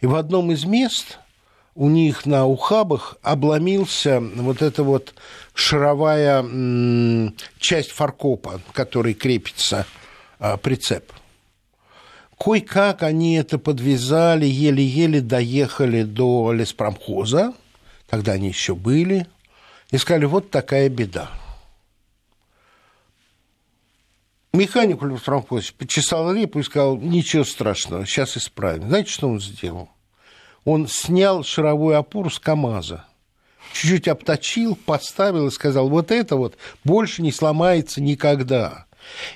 И 0.00 0.06
в 0.06 0.14
одном 0.14 0.52
из 0.52 0.64
мест 0.64 1.18
у 1.78 1.88
них 1.88 2.26
на 2.26 2.44
ухабах 2.44 3.18
обломился 3.22 4.18
вот 4.20 4.62
эта 4.62 4.82
вот 4.82 5.14
шаровая 5.54 6.44
часть 7.60 7.92
фаркопа, 7.92 8.60
которой 8.72 9.14
крепится 9.14 9.86
а, 10.40 10.56
прицеп. 10.56 11.12
Кой-как 12.36 13.04
они 13.04 13.36
это 13.36 13.60
подвязали, 13.60 14.44
еле-еле 14.44 15.20
доехали 15.20 16.02
до 16.02 16.52
леспромхоза, 16.52 17.54
тогда 18.08 18.32
они 18.32 18.48
еще 18.48 18.74
были, 18.74 19.28
и 19.92 19.98
сказали, 19.98 20.24
вот 20.24 20.50
такая 20.50 20.88
беда. 20.88 21.30
Механик 24.52 25.00
в 25.00 25.06
леспромхозе 25.06 25.72
почесал 25.78 26.34
репу 26.34 26.58
и 26.58 26.64
сказал, 26.64 26.96
ничего 26.96 27.44
страшного, 27.44 28.04
сейчас 28.04 28.36
исправим. 28.36 28.88
Знаете, 28.88 29.12
что 29.12 29.28
он 29.28 29.40
сделал? 29.40 29.90
Он 30.64 30.88
снял 30.88 31.44
шаровую 31.44 31.96
опору 31.96 32.30
с 32.30 32.38
КАМАЗа, 32.38 33.04
чуть-чуть 33.72 34.08
обточил, 34.08 34.76
поставил 34.76 35.46
и 35.48 35.50
сказал, 35.50 35.88
вот 35.88 36.10
это 36.10 36.36
вот 36.36 36.56
больше 36.84 37.22
не 37.22 37.32
сломается 37.32 38.00
никогда. 38.02 38.86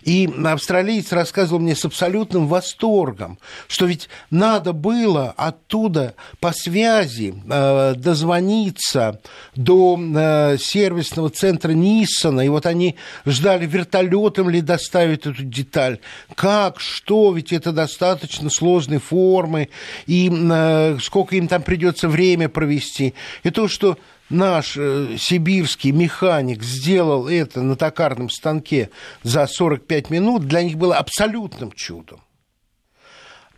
И 0.03 0.29
австралиец 0.45 1.13
рассказывал 1.13 1.61
мне 1.61 1.75
с 1.75 1.85
абсолютным 1.85 2.47
восторгом, 2.47 3.39
что 3.69 3.87
ведь 3.87 4.09
надо 4.31 4.73
было 4.73 5.35
оттуда 5.37 6.15
по 6.41 6.53
связи 6.53 7.35
э, 7.49 7.95
дозвониться 7.97 9.21
до 9.55 9.99
э, 9.99 10.57
сервисного 10.59 11.31
центра 11.31 11.73
Ниссона, 11.73 12.43
и 12.43 12.49
вот 12.49 12.67
они 12.67 12.97
ждали 13.27 13.67
вертолетом 13.67 14.51
ли 14.51 14.61
доставить 14.61 15.27
эту 15.27 15.43
деталь. 15.43 15.99
Как, 16.35 16.81
что, 16.81 17.33
ведь 17.33 17.53
это 17.53 17.73
достаточно 17.73 18.51
сложной 18.51 18.99
формы, 18.99 19.69
и 20.07 20.31
э, 20.33 20.99
сколько 21.01 21.37
им 21.37 21.49
там 21.49 21.63
придется 21.63 22.09
время 22.09 22.49
провести. 22.49 23.15
И 23.43 23.51
то, 23.51 23.69
что 23.69 23.99
наш 24.33 24.77
э, 24.77 25.17
сибирский 25.19 25.93
механик 25.93 26.63
сделал 26.63 27.29
это 27.29 27.63
на 27.63 27.77
токарном 27.77 28.31
станке 28.31 28.91
за 29.23 29.47
45 29.47 30.11
минут, 30.11 30.47
для 30.47 30.63
них 30.63 30.77
было 30.77 30.97
абсолютным 30.97 31.71
чудом. 31.73 32.21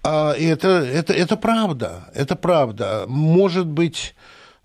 А 0.03 0.35
это, 0.35 0.69
это, 0.69 1.15
это 1.15 1.37
правда, 1.37 2.11
это 2.15 2.37
правда. 2.37 3.05
Может 3.09 3.67
быть, 3.67 4.15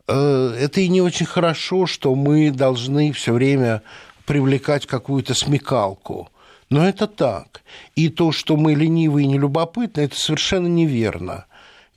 э, 0.07 0.55
это 0.59 0.81
и 0.81 0.89
не 0.89 1.01
очень 1.01 1.25
хорошо, 1.25 1.85
что 1.85 2.13
мы 2.15 2.51
должны 2.51 3.13
все 3.13 3.31
время 3.31 3.81
привлекать 4.25 4.85
какую-то 4.85 5.33
смекалку. 5.33 6.29
Но 6.69 6.87
это 6.87 7.07
так. 7.07 7.61
И 7.95 8.09
то, 8.09 8.31
что 8.31 8.57
мы 8.57 8.75
ленивы 8.75 9.23
и 9.23 9.27
нелюбопытны, 9.27 10.01
это 10.01 10.19
совершенно 10.19 10.67
неверно. 10.67 11.45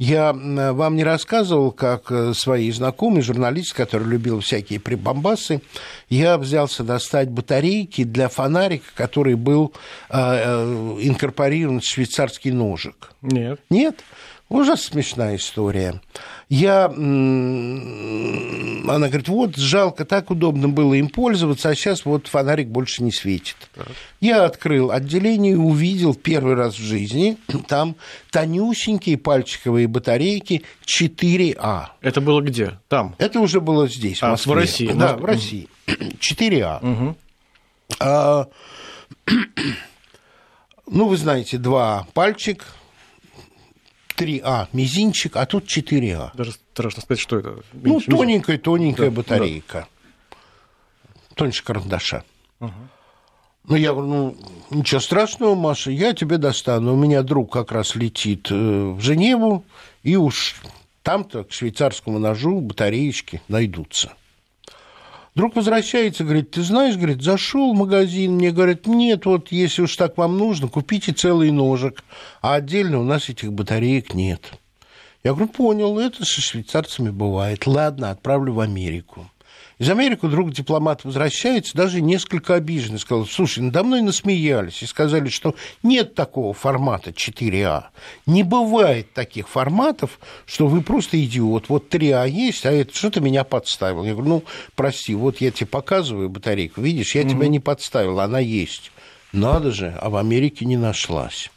Я 0.05 0.33
вам 0.33 0.97
не 0.97 1.05
рассказывал, 1.05 1.71
как 1.71 2.11
э, 2.11 2.35
свои 2.35 2.73
знакомые, 2.73 3.23
журналисты, 3.23 3.77
которые 3.77 4.09
любил 4.09 4.41
всякие 4.41 4.81
прибамбасы, 4.81 5.63
я 6.09 6.39
взялся 6.39 6.83
достать 6.83 7.31
батарейки 7.31 8.03
для 8.03 8.29
фонарика, 8.29 8.87
который 8.97 9.37
был 9.37 9.73
э, 10.11 10.15
э, 10.19 10.99
инкорпорирован 11.03 11.79
в 11.79 11.85
швейцарский 11.85 12.51
ножик. 12.51 13.13
Нет. 13.23 13.61
Нет? 13.71 14.03
Ужасно 14.53 14.93
смешная 14.93 15.37
история. 15.37 16.01
Я, 16.51 16.85
она 16.85 16.99
говорит, 19.09 19.29
вот 19.29 19.57
жалко, 19.57 20.05
так 20.05 20.31
удобно 20.31 20.69
было 20.69 20.93
им 20.93 21.09
пользоваться, 21.09 21.71
а 21.71 21.75
сейчас 21.75 22.05
вот 22.05 22.27
фонарик 22.27 22.69
больше 22.69 23.03
не 23.03 23.13
светит. 23.13 23.57
Так. 23.75 23.87
Я 24.21 24.45
открыл 24.45 24.91
отделение 24.91 25.53
и 25.53 25.57
увидел 25.57 26.15
первый 26.15 26.53
раз 26.55 26.75
в 26.75 26.83
жизни 26.83 27.39
там 27.67 27.97
тонюсенькие 28.31 29.17
пальчиковые 29.17 29.89
батарейки 29.89 30.65
4А. 30.85 31.87
Это 32.03 32.21
было 32.21 32.43
где? 32.43 32.79
Там? 32.89 33.15
Это 33.17 33.41
уже 33.41 33.63
было 33.63 33.89
здесь, 33.89 34.19
в 34.19 34.25
а, 34.25 34.33
Москве. 34.33 34.53
в 34.53 34.57
России? 34.57 34.93
Да, 34.93 35.17
в 35.17 35.25
России. 35.25 35.67
4А. 35.87 36.93
Угу. 36.93 37.17
А, 38.01 38.49
ну, 40.87 41.09
вы 41.09 41.17
знаете, 41.17 41.57
два 41.57 42.07
пальчик– 42.13 42.67
3А 44.23 44.69
мизинчик, 44.73 45.37
а 45.37 45.47
тут 45.47 45.65
4А. 45.67 46.31
Даже 46.35 46.53
страшно 46.53 47.03
сказать, 47.03 47.21
что 47.21 47.39
это. 47.39 47.57
Ну, 47.73 48.01
тоненькая, 48.01 48.59
тоненькая 48.59 49.11
да, 49.11 49.17
батарейка. 49.17 49.89
Да. 50.31 50.37
Тоньше 51.35 51.65
карандаша. 51.65 52.25
Угу. 52.61 52.73
Ну, 53.69 53.77
я 53.77 53.93
говорю, 53.93 54.09
ну, 54.09 54.37
ничего 54.71 55.01
страшного, 55.01 55.55
Маша, 55.55 55.91
я 55.91 56.13
тебе 56.13 56.39
достану. 56.39 56.95
У 56.95 56.97
меня 56.97 57.23
друг 57.23 57.53
как 57.53 57.71
раз 57.71 57.95
летит 57.95 58.49
э, 58.51 58.55
в 58.55 59.01
Женеву, 59.01 59.65
и 60.03 60.17
уж 60.17 60.57
там-то 61.03 61.45
к 61.45 61.53
швейцарскому 61.53 62.19
ножу 62.19 62.61
батареечки 62.61 63.41
найдутся. 63.49 64.15
Вдруг 65.35 65.57
возвращается, 65.57 66.25
говорит, 66.25 66.51
ты 66.51 66.63
знаешь, 66.63 66.97
говорит, 66.97 67.23
зашел 67.23 67.73
в 67.73 67.79
магазин, 67.79 68.33
мне 68.35 68.51
говорят, 68.51 68.87
нет, 68.87 69.25
вот 69.25 69.51
если 69.51 69.83
уж 69.83 69.97
так 69.97 70.19
вам 70.19 70.37
нужно, 70.37 70.69
купите 70.69 71.13
целый 71.13 71.51
ножик, 71.51 72.05
а 72.43 72.55
отдельно 72.55 73.01
у 73.01 73.05
нас 73.05 73.31
этих 73.31 73.51
батареек 73.51 74.13
нет. 74.13 74.53
Я 75.25 75.33
говорю, 75.33 75.49
понял, 75.49 75.99
это 75.99 76.25
со 76.27 76.41
швейцарцами 76.41 77.11
бывает. 77.11 77.67
Ладно, 77.67 78.11
отправлю 78.11 78.53
в 78.53 78.61
Америку. 78.61 79.31
Из 79.83 79.91
Америки 79.91 80.21
вдруг 80.23 80.53
дипломат 80.53 81.03
возвращается, 81.03 81.77
даже 81.77 82.01
несколько 82.01 82.55
обиженный, 82.55 83.01
сказал, 83.01 83.27
слушай, 83.27 83.65
надо 83.65 83.83
мной 83.83 84.01
насмеялись 84.01 84.81
и 84.81 84.87
сказали, 84.87 85.29
что 85.29 85.57
нет 85.83 86.15
такого 86.15 86.55
формата 86.55 87.11
4А. 87.11 87.87
Не 88.27 88.45
бывает 88.45 89.13
таких 89.13 89.49
форматов, 89.49 90.21
что 90.47 90.69
вы 90.69 90.83
просто 90.83 91.21
идиот. 91.25 91.69
Вот 91.69 91.93
3А 91.93 92.31
есть, 92.31 92.65
а 92.65 92.71
это 92.71 92.95
что 92.95 93.11
ты 93.11 93.21
меня 93.21 93.43
подставил? 93.43 94.05
Я 94.05 94.13
говорю, 94.13 94.29
ну, 94.29 94.45
прости, 94.77 95.17
вот 95.17 95.41
я 95.41 95.51
тебе 95.51 95.67
показываю 95.67 96.31
батарейку, 96.31 96.81
видишь, 96.81 97.17
я 97.17 97.23
mm-hmm. 97.23 97.31
тебя 97.31 97.49
не 97.49 97.59
подставил, 97.59 98.21
она 98.21 98.39
есть. 98.39 98.93
Надо 99.33 99.73
же, 99.73 99.99
а 100.01 100.11
в 100.11 100.17
Америке 100.17 100.65
не 100.65 100.77
нашлась. 100.77 101.51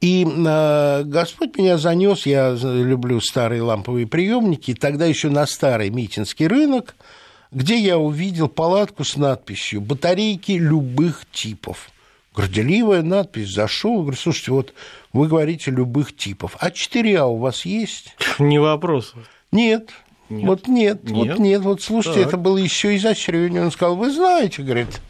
И 0.00 0.24
э, 0.26 1.02
Господь 1.04 1.58
меня 1.58 1.76
занес, 1.76 2.24
я 2.24 2.52
люблю 2.54 3.20
старые 3.20 3.60
ламповые 3.60 4.06
приемники, 4.06 4.72
тогда 4.72 5.04
еще 5.04 5.28
на 5.28 5.46
старый 5.46 5.90
Митинский 5.90 6.46
рынок– 6.46 6.96
где 7.52 7.78
я 7.78 7.98
увидел 7.98 8.48
палатку 8.48 9.04
с 9.04 9.16
надписью 9.16 9.80
«Батарейки 9.80 10.52
любых 10.52 11.26
типов». 11.30 11.90
Горделивая 12.34 13.02
надпись, 13.02 13.52
зашел, 13.52 14.00
говорю, 14.00 14.16
слушайте, 14.16 14.52
вот 14.52 14.72
вы 15.12 15.28
говорите 15.28 15.70
любых 15.70 16.16
типов, 16.16 16.56
а 16.60 16.70
4А 16.70 17.26
у 17.26 17.36
вас 17.36 17.66
есть? 17.66 18.16
Не 18.38 18.58
вопрос. 18.58 19.12
Нет, 19.52 19.90
нет. 20.30 20.46
Вот 20.46 20.66
нет, 20.66 21.04
нет, 21.04 21.12
вот 21.12 21.38
нет, 21.38 21.60
вот 21.60 21.82
слушайте, 21.82 22.20
так. 22.20 22.28
это 22.28 22.36
было 22.38 22.56
еще 22.56 22.96
изощрение. 22.96 23.62
Он 23.62 23.70
сказал, 23.70 23.96
вы 23.96 24.10
знаете, 24.10 24.62
говорит, 24.62 25.02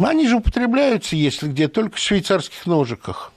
они 0.00 0.28
же 0.28 0.36
употребляются, 0.36 1.16
если 1.16 1.48
где, 1.48 1.66
только 1.66 1.96
в 1.96 1.98
швейцарских 1.98 2.66
ножиках. 2.66 3.32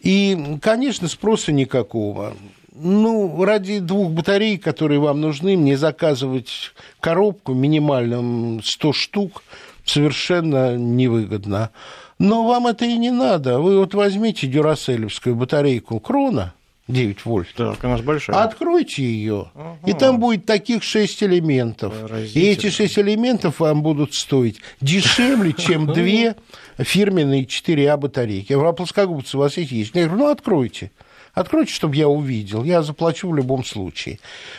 И, 0.00 0.56
конечно, 0.62 1.08
спроса 1.08 1.52
никакого 1.52 2.34
ну, 2.80 3.44
ради 3.44 3.80
двух 3.80 4.10
батарей, 4.10 4.58
которые 4.58 5.00
вам 5.00 5.20
нужны, 5.20 5.56
мне 5.56 5.76
заказывать 5.76 6.72
коробку 7.00 7.54
минимально 7.54 8.60
100 8.62 8.92
штук 8.92 9.42
совершенно 9.84 10.76
невыгодно. 10.76 11.70
Но 12.18 12.46
вам 12.46 12.66
это 12.66 12.84
и 12.84 12.96
не 12.96 13.10
надо. 13.10 13.60
Вы 13.60 13.78
вот 13.78 13.94
возьмите 13.94 14.46
дюраселевскую 14.46 15.36
батарейку 15.36 16.00
Крона, 16.00 16.54
9 16.88 17.24
вольт. 17.26 17.48
Так, 17.54 17.84
она 17.84 17.96
же 17.96 18.02
большая. 18.02 18.42
Откройте 18.42 19.02
ее, 19.02 19.50
ага. 19.54 19.78
и 19.86 19.92
там 19.92 20.18
будет 20.18 20.46
таких 20.46 20.82
6 20.82 21.22
элементов. 21.22 21.94
И 22.34 22.40
эти 22.40 22.70
6 22.70 22.98
элементов 22.98 23.60
вам 23.60 23.82
будут 23.82 24.14
стоить 24.14 24.60
дешевле, 24.80 25.52
чем 25.52 25.86
две 25.92 26.34
фирменные 26.78 27.44
4А 27.44 27.96
батарейки. 27.96 28.52
Я 28.52 28.56
говорю, 28.56 28.70
а 28.70 28.72
плоскогубцы 28.72 29.36
у 29.36 29.40
вас 29.40 29.56
есть? 29.56 29.94
Я 29.94 30.06
говорю, 30.06 30.24
ну, 30.24 30.30
откройте. 30.30 30.90
Откройте, 31.38 31.72
чтобы 31.72 31.94
я 31.94 32.08
увидел, 32.08 32.64
я 32.64 32.82
заплачу 32.82 33.28
в 33.28 33.34
любом 33.36 33.64
случае. 33.64 34.18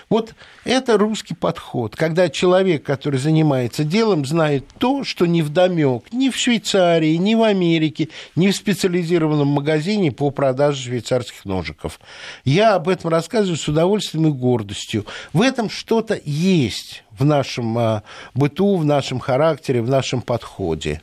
Вот 0.10 0.34
это 0.64 0.98
русский 0.98 1.36
подход, 1.36 1.98
когда 1.98 2.30
человек, 2.30 2.84
который 2.84 3.20
занимается 3.20 3.84
делом, 3.84 4.26
знает 4.26 4.64
то, 4.78 5.04
что 5.04 5.26
не 5.26 5.42
вдомек 5.42 6.06
ни 6.14 6.30
в 6.30 6.38
Швейцарии, 6.38 7.16
ни 7.18 7.36
в 7.36 7.44
Америке, 7.44 8.08
ни 8.38 8.50
в 8.50 8.56
специализированном 8.56 9.50
магазине 9.50 10.14
по 10.14 10.32
продаже 10.32 10.84
швейцарских 10.84 11.44
ножиков. 11.44 12.00
Я 12.46 12.76
об 12.76 12.88
этом 12.88 13.10
рассказываю 13.10 13.58
с 13.58 13.68
удовольствием 13.68 14.28
и 14.28 14.32
гордостью. 14.32 15.06
В 15.34 15.42
этом 15.42 15.70
что-то 15.70 16.18
есть 16.24 17.04
в 17.12 17.26
нашем 17.26 17.78
а, 17.78 18.04
быту, 18.34 18.78
в 18.78 18.86
нашем 18.86 19.20
характере, 19.20 19.82
в 19.82 19.90
нашем 19.90 20.22
подходе. 20.22 21.02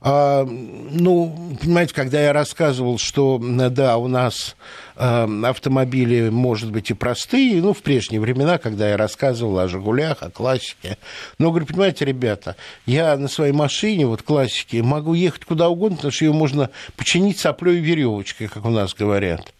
А, 0.00 0.44
ну, 0.44 1.56
понимаете, 1.60 1.94
когда 1.94 2.20
я 2.20 2.32
рассказывал, 2.32 2.98
что, 2.98 3.40
да, 3.40 3.96
у 3.96 4.08
нас 4.08 4.56
а, 4.94 5.28
автомобили, 5.44 6.28
может 6.28 6.70
быть, 6.70 6.90
и 6.90 6.94
простые, 6.94 7.62
ну, 7.62 7.72
в 7.72 7.82
прежние 7.82 8.20
времена, 8.20 8.58
когда 8.58 8.90
я 8.90 8.96
рассказывал 8.96 9.58
о 9.58 9.68
«Жигулях», 9.68 10.22
о 10.22 10.30
классике. 10.30 10.98
Но, 11.38 11.50
говорю, 11.50 11.66
понимаете, 11.66 12.04
ребята, 12.04 12.56
я 12.84 13.16
на 13.16 13.28
своей 13.28 13.52
машине, 13.52 14.06
вот 14.06 14.22
классики, 14.22 14.76
могу 14.76 15.14
ехать 15.14 15.44
куда 15.44 15.68
угодно, 15.68 15.96
потому 15.96 16.12
что 16.12 16.24
ее 16.24 16.32
можно 16.32 16.70
починить 16.96 17.38
соплей 17.38 17.78
и 17.78 17.80
веревочкой, 17.80 18.48
как 18.48 18.64
у 18.64 18.70
нас 18.70 18.94
говорят. 18.94 19.52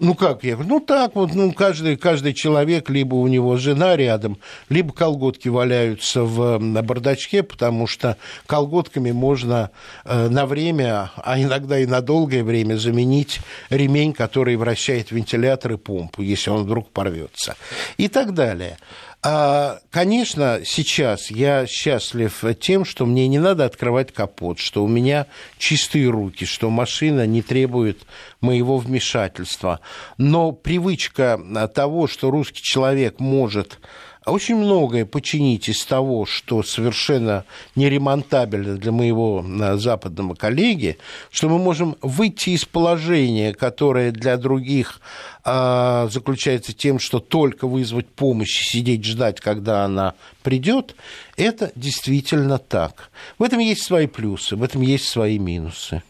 Ну 0.00 0.14
как 0.14 0.44
я? 0.44 0.56
Ну 0.56 0.80
так 0.80 1.14
вот, 1.14 1.34
ну 1.34 1.52
каждый, 1.52 1.96
каждый 1.96 2.32
человек, 2.32 2.88
либо 2.88 3.16
у 3.16 3.26
него 3.26 3.58
жена 3.58 3.96
рядом, 3.96 4.38
либо 4.70 4.94
колготки 4.94 5.48
валяются 5.48 6.22
в, 6.22 6.58
на 6.58 6.82
бардачке, 6.82 7.42
потому 7.42 7.86
что 7.86 8.16
колготками 8.46 9.10
можно 9.10 9.70
э, 10.06 10.28
на 10.28 10.46
время, 10.46 11.10
а 11.16 11.38
иногда 11.38 11.78
и 11.78 11.84
на 11.84 12.00
долгое 12.00 12.42
время 12.42 12.76
заменить 12.76 13.40
ремень, 13.68 14.14
который 14.14 14.56
вращает 14.56 15.10
вентилятор 15.10 15.72
и 15.72 15.76
помпу, 15.76 16.22
если 16.22 16.48
он 16.48 16.64
вдруг 16.64 16.88
порвется. 16.88 17.56
И 17.98 18.08
так 18.08 18.32
далее. 18.32 18.78
А, 19.22 19.80
конечно, 19.90 20.60
сейчас 20.64 21.30
я 21.30 21.66
счастлив 21.66 22.42
тем, 22.58 22.86
что 22.86 23.04
мне 23.04 23.28
не 23.28 23.38
надо 23.38 23.66
открывать 23.66 24.14
капот, 24.14 24.58
что 24.58 24.82
у 24.82 24.88
меня 24.88 25.26
чистые 25.58 26.08
руки, 26.08 26.46
что 26.46 26.70
машина 26.70 27.26
не 27.26 27.42
требует 27.42 28.06
моего 28.40 28.78
вмешательства. 28.78 29.80
Но 30.16 30.52
привычка 30.52 31.38
того, 31.74 32.06
что 32.06 32.30
русский 32.30 32.62
человек 32.62 33.20
может 33.20 33.78
очень 34.26 34.56
многое 34.56 35.06
починить 35.06 35.68
из 35.68 35.84
того, 35.84 36.26
что 36.26 36.62
совершенно 36.62 37.44
неремонтабельно 37.74 38.76
для 38.76 38.92
моего 38.92 39.44
э, 39.44 39.76
западного 39.76 40.34
коллеги, 40.34 40.98
что 41.30 41.48
мы 41.48 41.58
можем 41.58 41.96
выйти 42.02 42.50
из 42.50 42.64
положения, 42.64 43.54
которое 43.54 44.10
для 44.10 44.36
других 44.36 45.00
а, 45.42 46.08
заключается 46.10 46.72
тем, 46.74 46.98
что 46.98 47.18
только 47.18 47.66
вызвать 47.66 48.08
помощь 48.08 48.68
сидеть 48.68 49.04
ждать, 49.04 49.40
когда 49.40 49.84
она 49.84 50.14
придет, 50.42 50.94
это 51.36 51.72
действительно 51.74 52.58
так. 52.58 53.10
В 53.38 53.42
этом 53.42 53.58
есть 53.58 53.84
свои 53.84 54.06
плюсы, 54.06 54.56
в 54.56 54.62
этом 54.62 54.82
есть 54.82 55.06
свои 55.08 55.38
минусы. 55.38 56.02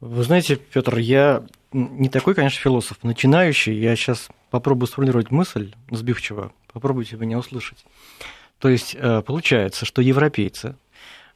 Вы 0.00 0.24
знаете, 0.24 0.56
Петр, 0.56 0.98
я 0.98 1.44
не 1.72 2.08
такой, 2.08 2.34
конечно, 2.34 2.60
философ, 2.60 2.98
начинающий. 3.02 3.74
Я 3.74 3.96
сейчас 3.96 4.28
попробую 4.50 4.86
сформулировать 4.86 5.30
мысль 5.30 5.72
сбивчиво. 5.90 6.52
Попробуйте 6.72 7.16
меня 7.16 7.38
услышать. 7.38 7.84
То 8.58 8.68
есть 8.68 8.96
э, 8.98 9.22
получается, 9.22 9.84
что 9.84 10.02
европейцы, 10.02 10.76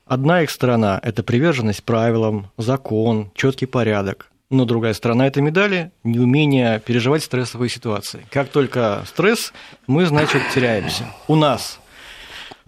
одна 0.05 0.43
их 0.43 0.51
сторона– 0.51 1.01
это 1.03 1.23
приверженность 1.23 1.83
правилам, 1.83 2.51
закон, 2.57 3.31
четкий 3.35 3.67
порядок, 3.67 4.31
но 4.49 4.65
другая 4.65 4.95
сторона 4.95 5.27
этой 5.27 5.43
медали– 5.43 5.91
неумение 6.05 6.81
переживать 6.81 7.25
стрессовые 7.25 7.69
ситуации. 7.69 8.25
Как 8.31 8.49
только 8.49 9.03
стресс, 9.07 9.53
мы, 9.89 10.07
значит, 10.07 10.41
теряемся. 10.55 11.05
У 11.27 11.35
нас 11.35 11.81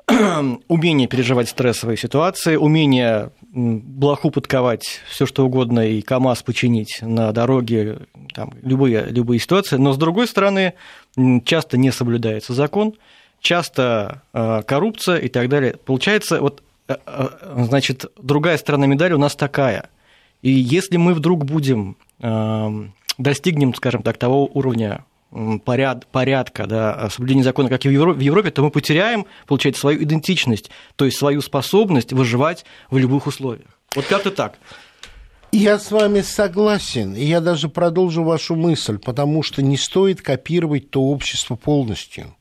умение 0.68 1.06
переживать 1.06 1.48
стрессовые 1.48 1.96
ситуации, 1.96 2.56
умение 2.56 3.30
блоху 3.52 4.30
подковать 4.30 5.00
все 5.08 5.26
что 5.26 5.44
угодно 5.44 5.86
и 5.86 6.00
КАМАЗ 6.00 6.42
починить 6.42 7.00
на 7.02 7.32
дороге, 7.32 7.98
там, 8.34 8.52
любые, 8.62 9.06
любые 9.10 9.38
ситуации. 9.38 9.76
Но, 9.76 9.92
с 9.92 9.98
другой 9.98 10.26
стороны, 10.26 10.74
часто 11.44 11.76
не 11.76 11.90
соблюдается 11.90 12.54
закон, 12.54 12.94
часто 13.40 14.22
э, 14.32 14.62
коррупция 14.66 15.18
и 15.18 15.28
так 15.28 15.48
далее. 15.48 15.76
Получается, 15.84 16.40
вот, 16.40 16.62
э, 16.88 16.96
э, 17.04 17.28
значит, 17.64 18.06
другая 18.16 18.56
сторона 18.56 18.86
медали 18.86 19.12
у 19.12 19.18
нас 19.18 19.36
такая. 19.36 19.90
И 20.40 20.50
если 20.50 20.96
мы 20.96 21.14
вдруг 21.14 21.44
будем, 21.44 21.96
достигнем, 23.18 23.74
скажем 23.74 24.02
так, 24.02 24.16
того 24.18 24.46
уровня 24.46 25.04
поряд, 25.64 26.06
порядка, 26.06 26.66
да, 26.66 27.08
соблюдения 27.10 27.42
закона, 27.42 27.68
как 27.68 27.84
и 27.84 27.88
в 27.88 27.92
Европе, 27.92 28.18
в 28.18 28.22
Европе, 28.22 28.50
то 28.50 28.62
мы 28.62 28.70
потеряем, 28.70 29.26
получается, 29.46 29.80
свою 29.80 30.02
идентичность, 30.02 30.70
то 30.96 31.04
есть 31.04 31.18
свою 31.18 31.42
способность 31.42 32.12
выживать 32.12 32.64
в 32.90 32.98
любых 32.98 33.26
условиях. 33.26 33.68
Вот 33.94 34.06
как-то 34.06 34.30
так. 34.30 34.58
Я 35.50 35.78
с 35.78 35.90
вами 35.90 36.20
согласен, 36.20 37.14
и 37.14 37.24
я 37.24 37.40
даже 37.40 37.68
продолжу 37.70 38.22
вашу 38.22 38.54
мысль, 38.54 38.98
потому 38.98 39.42
что 39.42 39.62
не 39.62 39.78
стоит 39.78 40.20
копировать 40.20 40.90
то 40.90 41.02
общество 41.04 41.56
полностью. 41.56 42.34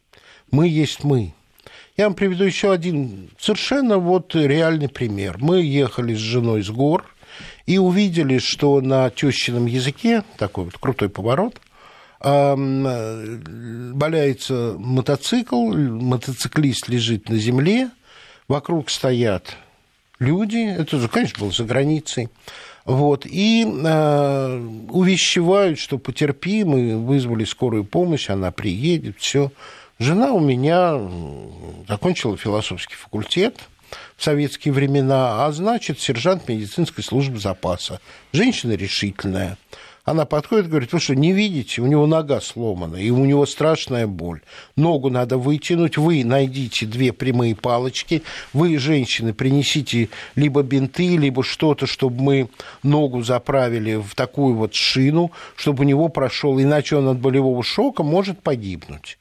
Мы 0.52 0.68
есть 0.68 1.04
мы. 1.04 1.34
Я 1.96 2.06
вам 2.06 2.16
приведу 2.16 2.44
еще 2.44 2.72
один 2.72 3.30
совершенно 3.40 3.98
вот 3.98 4.36
реальный 4.36 4.90
пример. 4.90 5.38
Мы 5.40 5.62
ехали 5.62 6.14
с 6.14 6.20
женой 6.20 6.64
с 6.64 6.70
гор 6.70 7.06
и 7.66 7.78
увидели, 7.78 8.40
что 8.40 8.82
на 8.82 9.10
тещином 9.10 9.66
языке, 9.66 10.24
такой 10.38 10.66
вот 10.66 10.78
крутой 10.78 11.10
поворот, 11.10 11.60
валяется 13.94 14.06
мотоцикл, 14.78 15.72
мотоциклист 15.72 16.88
лежит 16.88 17.30
на 17.30 17.38
земле, 17.38 17.92
вокруг 18.48 18.90
стоят 18.90 19.56
люди, 20.20 20.58
это 20.58 20.98
же, 21.00 21.08
конечно, 21.08 21.40
было 21.40 21.52
за 21.52 21.64
границей, 21.64 22.30
вот, 22.86 23.26
и 23.26 23.66
э, 23.66 24.68
увещевают, 24.90 25.78
что 25.78 25.98
потерпи, 25.98 26.64
мы 26.64 26.98
вызвали 26.98 27.44
скорую 27.44 27.84
помощь, 27.84 28.30
она 28.30 28.52
приедет, 28.52 29.18
все. 29.20 29.52
Жена 30.00 30.32
у 30.32 30.40
меня 30.40 30.98
закончила 31.88 32.38
философский 32.38 32.96
факультет 32.96 33.58
в 34.16 34.24
советские 34.24 34.74
времена, 34.74 35.46
а 35.46 35.52
значит, 35.52 36.00
сержант 36.00 36.48
медицинской 36.48 37.04
службы 37.04 37.40
запаса. 37.40 38.00
Женщина 38.32 38.74
решительная. 38.74 39.58
Она 40.08 40.24
подходит 40.24 40.68
и 40.68 40.70
говорит, 40.70 40.94
вы 40.94 41.02
что, 41.02 41.16
не 41.16 41.34
видите? 41.34 41.82
У 41.82 41.86
него 41.86 42.08
нога 42.08 42.40
сломана, 42.40 42.96
и 42.96 43.10
у 43.10 43.26
него 43.26 43.46
страшная 43.46 44.08
боль. 44.08 44.40
Ногу 44.78 45.10
надо 45.10 45.38
вытянуть, 45.38 45.98
вы 45.98 46.24
найдите 46.24 46.86
две 46.86 47.12
прямые 47.12 47.56
палочки, 47.58 48.24
вы, 48.54 48.78
женщины, 48.78 49.34
принесите 49.34 50.08
либо 50.36 50.64
бинты, 50.64 51.18
либо 51.18 51.44
что-то, 51.44 51.88
чтобы 51.88 52.24
мы 52.24 52.50
ногу 52.84 53.22
заправили 53.22 53.98
в 53.98 54.16
такую 54.16 54.56
вот 54.56 54.74
шину, 54.74 55.34
чтобы 55.58 55.84
у 55.84 55.86
него 55.86 56.08
прошел, 56.08 56.58
иначе 56.58 56.96
он 56.96 57.10
от 57.10 57.20
болевого 57.20 57.62
шока 57.62 58.02
может 58.02 58.42
погибнуть. 58.42 59.18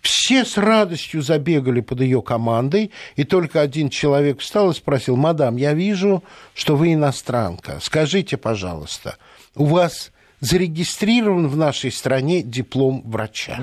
Все 0.00 0.44
с 0.44 0.56
радостью 0.56 1.22
забегали 1.22 1.80
под 1.80 2.02
ее 2.02 2.22
командой, 2.22 2.92
и 3.16 3.24
только 3.24 3.62
один 3.62 3.90
человек 3.90 4.38
встал 4.38 4.70
и 4.70 4.74
спросил, 4.74 5.16
«Мадам, 5.16 5.56
я 5.56 5.74
вижу, 5.74 6.22
что 6.54 6.76
вы 6.76 6.94
иностранка. 6.94 7.80
Скажите, 7.82 8.36
пожалуйста, 8.36 9.16
у 9.56 9.64
вас 9.64 10.09
зарегистрирован 10.40 11.48
в 11.48 11.56
нашей 11.56 11.92
стране 11.92 12.42
диплом 12.42 13.02
врача. 13.04 13.60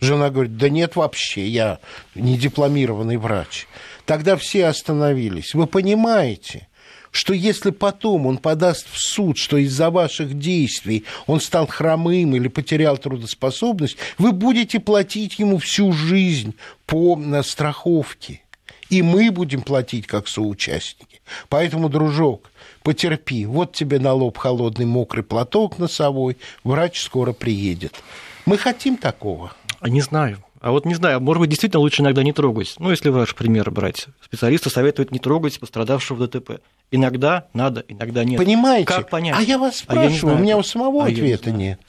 Жена 0.00 0.30
говорит, 0.30 0.56
да 0.56 0.70
нет 0.70 0.96
вообще, 0.96 1.46
я 1.46 1.78
не 2.14 2.38
дипломированный 2.38 3.18
врач. 3.18 3.66
Тогда 4.06 4.36
все 4.36 4.66
остановились. 4.66 5.54
Вы 5.54 5.66
понимаете, 5.66 6.68
что 7.10 7.34
если 7.34 7.70
потом 7.70 8.26
он 8.26 8.38
подаст 8.38 8.86
в 8.90 8.98
суд, 8.98 9.36
что 9.36 9.56
из-за 9.58 9.90
ваших 9.90 10.38
действий 10.38 11.04
он 11.26 11.40
стал 11.40 11.66
хромым 11.66 12.34
или 12.34 12.48
потерял 12.48 12.96
трудоспособность, 12.96 13.96
вы 14.16 14.32
будете 14.32 14.80
платить 14.80 15.38
ему 15.38 15.58
всю 15.58 15.92
жизнь 15.92 16.54
по 16.86 17.20
страховке. 17.42 18.42
И 18.88 19.02
мы 19.02 19.30
будем 19.30 19.62
платить 19.62 20.06
как 20.06 20.28
соучастники. 20.28 21.20
Поэтому, 21.48 21.88
дружок, 21.88 22.49
потерпи, 22.82 23.46
вот 23.46 23.72
тебе 23.72 23.98
на 23.98 24.12
лоб 24.12 24.38
холодный 24.38 24.86
мокрый 24.86 25.24
платок 25.24 25.78
носовой, 25.78 26.36
врач 26.64 27.00
скоро 27.00 27.32
приедет. 27.32 28.02
Мы 28.46 28.58
хотим 28.58 28.96
такого? 28.96 29.52
Не 29.82 30.00
знаю. 30.00 30.42
А 30.60 30.72
вот 30.72 30.84
не 30.84 30.94
знаю, 30.94 31.20
может 31.20 31.40
быть, 31.40 31.48
действительно 31.48 31.80
лучше 31.80 32.02
иногда 32.02 32.22
не 32.22 32.34
трогать. 32.34 32.74
Ну, 32.78 32.90
если 32.90 33.08
ваш 33.08 33.34
пример 33.34 33.70
брать. 33.70 34.06
Специалисты 34.22 34.68
советуют 34.68 35.10
не 35.10 35.18
трогать 35.18 35.58
пострадавшего 35.58 36.18
в 36.18 36.28
ДТП. 36.28 36.60
Иногда 36.90 37.46
надо, 37.54 37.82
иногда 37.88 38.24
нет. 38.24 38.38
Понимаете? 38.38 38.86
Как 38.86 39.08
понять? 39.08 39.36
А 39.38 39.42
я 39.42 39.56
вас 39.56 39.78
спрашиваю, 39.78 40.32
а 40.32 40.34
я 40.34 40.38
у 40.38 40.42
меня 40.42 40.58
у 40.58 40.62
самого 40.62 41.04
а 41.04 41.06
ответа 41.06 41.50
не 41.50 41.68
нет. 41.68 41.80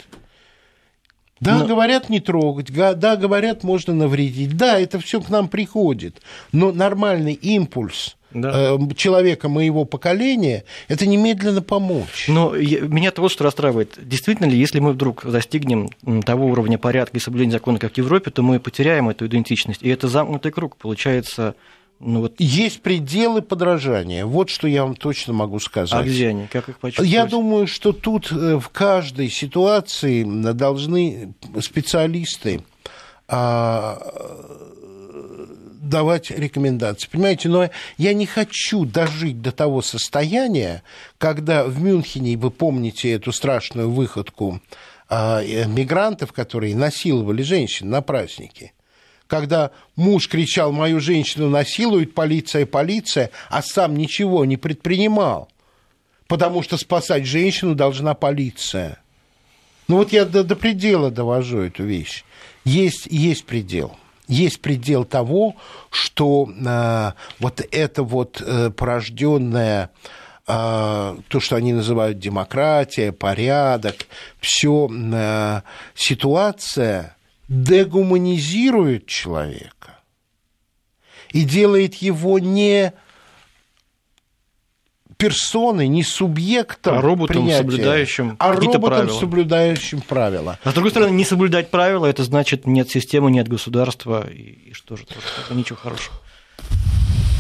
Да, 1.42 1.58
но... 1.58 1.66
говорят, 1.66 2.08
не 2.08 2.20
трогать, 2.20 2.72
да, 2.72 3.16
говорят, 3.16 3.64
можно 3.64 3.94
навредить. 3.94 4.56
Да, 4.56 4.80
это 4.80 5.00
все 5.00 5.20
к 5.20 5.30
нам 5.30 5.50
приходит. 5.50 6.22
Но 6.54 6.72
нормальный 6.72 7.34
импульс 7.34 8.16
да. 8.34 8.76
э, 8.76 8.94
человека 8.96 9.50
моего 9.50 9.86
поколения, 9.86 10.64
это 10.88 11.06
немедленно 11.06 11.62
помочь. 11.62 12.26
Но 12.28 12.56
я, 12.56 12.82
меня-то 12.82 13.22
вот 13.22 13.32
что 13.32 13.44
расстраивает. 13.44 13.98
Действительно 14.02 14.48
ли, 14.48 14.58
если 14.58 14.80
мы 14.80 14.94
вдруг 14.94 15.26
достигнем 15.26 15.90
того 16.24 16.48
уровня 16.48 16.78
порядка 16.78 17.18
и 17.18 17.22
соблюдения 17.22 17.54
закона, 17.54 17.80
как 17.80 17.94
в 17.94 17.98
Европе, 17.98 18.32
то 18.32 18.42
мы 18.42 18.60
потеряем 18.60 19.10
эту 19.10 19.28
идентичность. 19.28 19.84
И 19.84 19.90
это 19.90 20.08
замкнутый 20.08 20.52
круг. 20.52 20.78
Получается, 20.78 21.56
ну, 22.00 22.22
вот... 22.22 22.34
Есть 22.40 22.82
пределы 22.82 23.42
подражания. 23.42 24.26
Вот 24.26 24.50
что 24.50 24.68
я 24.68 24.84
вам 24.84 24.96
точно 24.96 25.34
могу 25.34 25.60
сказать. 25.60 25.94
А 25.94 26.04
где 26.04 26.30
они? 26.30 26.48
Как 26.48 26.68
их 26.70 26.80
почувствовать? 26.80 27.12
Я 27.12 27.26
думаю, 27.26 27.68
что 27.68 27.94
тут 27.94 28.32
э, 28.32 28.58
в 28.58 28.70
каждой 28.70 29.30
ситуации 29.30 30.24
должны 30.24 31.34
специалисты 31.60 32.62
а, 33.28 34.00
давать 35.82 36.32
рекомендации. 36.32 37.10
Понимаете, 37.12 37.50
но 37.50 37.70
я 37.98 38.14
не 38.14 38.26
хочу 38.26 38.86
дожить 38.86 39.42
до 39.42 39.52
того 39.52 39.82
состояния, 39.82 40.84
когда 41.18 41.64
в 41.66 41.82
Мюнхене, 41.82 42.38
вы 42.38 42.52
помните 42.52 43.12
эту 43.12 43.32
страшную 43.32 43.90
выходку 43.90 44.62
а, 45.10 45.42
э, 45.44 45.66
мигрантов, 45.66 46.32
которые 46.32 46.76
насиловали 46.76 47.42
женщин 47.42 47.90
на 47.90 48.02
празднике 48.02 48.74
когда 49.28 49.72
муж 49.96 50.28
кричал 50.28 50.74
«мою 50.74 51.00
женщину 51.00 51.48
насилует, 51.48 52.14
полиция, 52.14 52.66
полиция», 52.66 53.32
а 53.50 53.62
сам 53.62 53.96
ничего 53.96 54.44
не 54.44 54.58
предпринимал, 54.58 55.48
потому 56.28 56.62
что 56.64 56.76
спасать 56.76 57.26
женщину 57.26 57.74
должна 57.74 58.14
полиция. 58.14 59.02
Ну 59.88 59.96
вот 59.96 60.12
я 60.12 60.26
до, 60.26 60.44
до 60.44 60.58
предела 60.58 61.10
довожу 61.12 61.60
эту 61.60 61.86
вещь. 61.86 62.26
Есть, 62.66 63.08
есть 63.10 63.46
предел. 63.46 63.96
Есть 64.32 64.62
предел 64.62 65.04
того, 65.04 65.58
что 65.90 66.50
э, 66.50 67.12
вот 67.40 67.62
это 67.70 68.02
вот 68.02 68.42
э, 68.42 68.70
порожденное 68.70 69.90
э, 70.48 71.18
то, 71.28 71.40
что 71.42 71.58
они 71.58 71.74
называют 71.74 72.18
демократия, 72.18 73.12
порядок, 73.12 74.08
все 74.40 74.90
э, 74.90 75.62
ситуация 75.96 77.18
дегуманизирует 77.50 79.06
человека 79.06 80.00
и 81.34 81.44
делает 81.44 81.96
его 81.96 82.40
не 82.40 82.94
персоной, 85.22 85.88
не 85.88 86.04
субъектом 86.04 86.98
а 86.98 87.02
роботом, 87.02 87.36
принятия, 87.36 87.58
соблюдающим 87.60 88.36
а 88.40 88.54
роботом, 88.54 88.82
правила. 88.82 89.20
соблюдающим 89.20 90.02
правила. 90.02 90.60
А 90.64 90.72
с 90.72 90.74
другой 90.74 90.92
стороны, 90.92 91.12
не 91.12 91.26
соблюдать 91.26 91.70
правила, 91.70 92.06
это 92.06 92.24
значит 92.24 92.66
нет 92.66 92.90
системы, 92.90 93.32
нет 93.32 93.48
государства, 93.48 94.28
и, 94.30 94.70
и 94.70 94.74
что 94.74 94.98
же, 94.98 95.04
это 95.46 95.56
ничего 95.56 95.78
хорошего. 95.78 96.16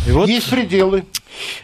И 0.07 0.11
вот... 0.11 0.27
Есть 0.27 0.49
пределы. 0.49 1.05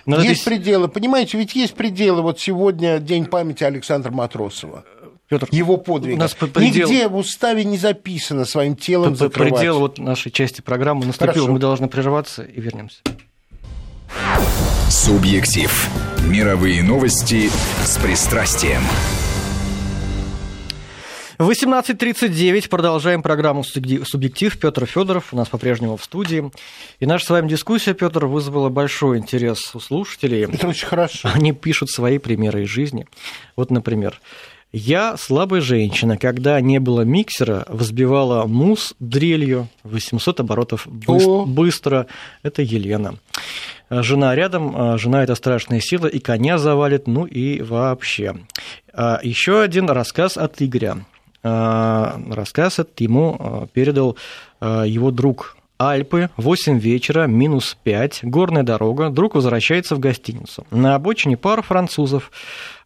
Надо 0.06 0.23
есть 0.23 0.41
здесь... 0.41 0.45
пределы. 0.45 0.88
Понимаете, 0.88 1.38
ведь 1.38 1.56
есть 1.56 1.73
пределы. 1.73 2.21
Вот 2.21 2.39
сегодня 2.39 2.99
День 2.99 3.25
памяти 3.25 3.63
Александра 3.63 4.12
Матросова. 4.12 4.84
Петр, 5.27 5.47
его 5.51 5.77
подвиг. 5.77 6.15
У 6.15 6.19
нас 6.19 6.36
предел... 6.36 6.88
Нигде 6.88 7.08
в 7.08 7.17
уставе 7.17 7.65
не 7.65 7.77
записано 7.77 8.45
своим 8.45 8.75
телом 8.75 9.15
закрывать. 9.15 9.56
Предел 9.56 9.80
вот 9.80 9.97
нашей 9.97 10.32
части 10.32 10.62
программы 10.62 11.06
наступил. 11.06 11.34
Хорошо. 11.34 11.51
Мы 11.51 11.60
должны 11.60 11.88
прерваться 11.88 12.43
и 12.43 12.62
вернемся. 12.62 12.99
Субъектив. 14.89 15.89
Мировые 16.28 16.84
новости 16.84 17.50
с 17.84 17.98
пристрастием. 17.98 18.82
18.39. 21.39 22.67
Продолжаем 22.67 23.22
программу 23.22 23.63
«Субъектив». 23.63 24.58
Петр 24.58 24.86
Федоров 24.86 25.34
у 25.34 25.38
нас 25.38 25.48
по-прежнему 25.48 25.96
в 25.96 26.04
студии. 26.04 26.52
И 27.00 27.06
наша 27.06 27.26
с 27.26 27.30
вами 27.30 27.48
дискуссия, 27.48 27.93
Петр, 27.93 28.26
вызвала 28.26 28.70
большой 28.70 29.20
интерес 29.20 29.76
у 29.76 29.80
слушателей. 29.80 30.46
Это 30.46 30.67
очень 30.67 30.88
хорошо. 30.88 31.30
Они 31.34 31.54
пишут 31.54 31.91
свои 31.91 32.17
примеры 32.17 32.63
из 32.63 32.70
жизни. 32.70 33.08
Вот, 33.56 33.70
например, 33.70 34.20
я 34.71 35.17
слабая 35.17 35.62
женщина. 35.62 36.17
Когда 36.17 36.60
не 36.62 36.80
было 36.80 37.01
миксера, 37.01 37.65
взбивала 37.67 38.45
мусс 38.45 38.93
дрелью 38.99 39.67
800 39.84 40.41
оборотов 40.41 40.88
О. 41.08 41.45
быстро. 41.45 42.08
Это 42.43 42.62
Елена. 42.62 43.15
Жена 43.89 44.36
рядом, 44.36 44.73
а 44.75 44.97
жена 44.97 45.23
это 45.23 45.36
страшная 45.36 45.80
сила, 45.80 46.08
и 46.08 46.19
коня 46.19 46.58
завалит, 46.58 47.08
ну 47.08 47.25
и 47.25 47.62
вообще. 47.62 48.36
А 48.93 49.19
Еще 49.23 49.62
один 49.62 49.89
рассказ 49.89 50.38
от 50.38 50.62
Игоря. 50.62 51.06
А, 51.43 52.19
рассказ 52.30 52.80
этот 52.80 52.99
ему 52.99 53.69
передал 53.73 54.17
его 54.60 55.12
друг 55.12 55.57
Альпы, 55.80 56.32
8 56.38 56.80
вечера, 56.80 57.28
минус 57.28 57.78
5, 57.84 58.22
горная 58.24 58.63
дорога, 58.63 59.12
друг 59.12 59.36
возвращается 59.36 59.96
в 59.96 60.00
гостиницу. 60.00 60.66
На 60.72 60.96
обочине 60.96 61.38
пара 61.38 61.62
французов, 61.62 62.32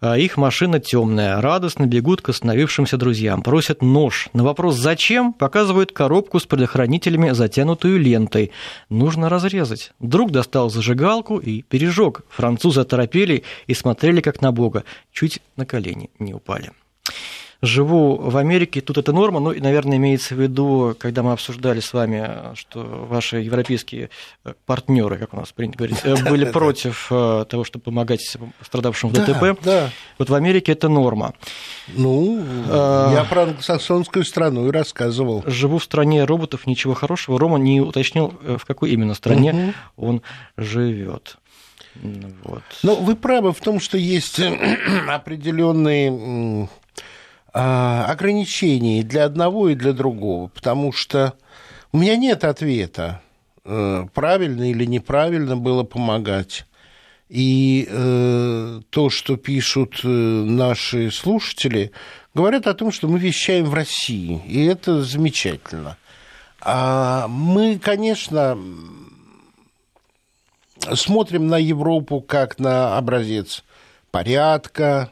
а, 0.02 0.18
их 0.18 0.36
машина 0.36 0.82
темная, 0.82 1.40
радостно 1.40 1.86
бегут 1.86 2.22
к 2.22 2.28
остановившимся 2.28 2.98
друзьям, 2.98 3.44
просят 3.44 3.82
нож. 3.82 4.28
На 4.34 4.44
вопрос 4.44 4.76
«зачем?» 4.76 5.32
показывают 5.32 5.94
коробку 5.94 6.42
с 6.42 6.46
предохранителями, 6.46 7.30
затянутую 7.30 7.98
лентой. 7.98 8.52
Нужно 8.90 9.30
разрезать. 9.30 9.94
Друг 10.00 10.32
достал 10.32 10.70
зажигалку 10.70 11.38
и 11.38 11.62
пережег. 11.62 12.22
Французы 12.30 12.82
оторопели 12.82 13.44
и 13.68 13.74
смотрели 13.74 14.20
как 14.20 14.42
на 14.42 14.52
бога, 14.52 14.84
чуть 15.14 15.40
на 15.56 15.66
колени 15.66 16.10
не 16.20 16.34
упали 16.34 16.72
живу 17.62 18.18
в 18.18 18.38
Америке, 18.38 18.82
тут 18.82 18.98
это 18.98 19.14
норма, 19.14 19.40
ну, 19.40 19.52
и, 19.52 19.60
наверное, 19.60 19.98
имеется 19.98 20.36
в 20.36 20.42
виду, 20.42 20.96
когда 20.98 21.22
мы 21.22 21.32
обсуждали 21.32 21.80
с 21.80 21.94
вами, 21.94 22.56
что 22.56 23.06
ваши 23.08 23.38
европейские 23.38 24.10
э, 24.44 24.54
партнеры, 24.66 25.18
как 25.18 25.34
у 25.34 25.38
нас 25.38 25.52
принято 25.52 25.78
говорить, 25.78 26.00
э, 26.04 26.16
были 26.30 26.46
против 26.46 27.08
э, 27.12 27.46
того, 27.48 27.64
чтобы 27.64 27.84
помогать 27.84 28.38
страдавшим 28.62 29.10
в 29.10 29.14
ДТП. 29.14 29.60
Вот 30.18 30.30
в 30.30 30.34
Америке 30.34 30.72
это 30.72 30.90
норма. 30.90 31.34
Ну, 31.88 32.44
я 32.68 33.26
про 33.30 33.44
англосаксонскую 33.44 34.26
страну 34.26 34.68
и 34.68 34.72
рассказывал. 34.72 35.44
Живу 35.46 35.78
в 35.78 35.84
стране 35.84 36.24
роботов, 36.24 36.66
ничего 36.66 36.94
хорошего. 36.94 37.40
Рома 37.40 37.58
не 37.58 37.80
уточнил, 37.82 38.34
в 38.42 38.66
какой 38.66 38.92
именно 38.92 39.14
стране 39.14 39.74
он 39.98 40.22
живет. 40.58 41.38
Вот. 42.44 42.64
Но 42.84 42.96
вы 42.96 43.16
правы 43.16 43.52
в 43.52 43.60
том, 43.60 43.80
что 43.80 43.98
есть 43.98 44.40
определенные 45.10 46.68
ограничений 47.54 49.04
для 49.04 49.26
одного 49.26 49.70
и 49.70 49.76
для 49.76 49.94
другого, 49.94 50.48
потому 50.48 50.92
что 50.92 51.34
У 51.94 51.98
меня 51.98 52.16
нет 52.16 52.46
ответа, 52.46 53.22
э, 53.66 54.06
правильно 54.14 54.72
или 54.72 54.86
неправильно 54.86 55.58
было 55.58 55.84
помогать. 55.84 56.66
И 57.28 57.88
э, 57.90 58.82
то, 58.90 59.10
что 59.10 59.36
пишут 59.36 60.00
э, 60.04 60.08
наши 60.08 61.12
слушатели, 61.12 61.92
говорят 62.34 62.68
о 62.68 62.74
том, 62.74 62.92
что 62.92 63.08
мы 63.08 63.20
вещаем 63.20 63.66
в 63.66 63.74
России, 63.74 64.42
и 64.48 64.66
это 64.66 65.04
замечательно. 65.04 65.98
А 66.62 67.28
мы, 67.28 67.78
конечно, 67.78 68.58
смотрим 70.94 71.48
на 71.48 71.58
Европу 71.58 72.22
как 72.22 72.58
на 72.60 72.98
образец 72.98 73.64
порядка, 74.12 75.12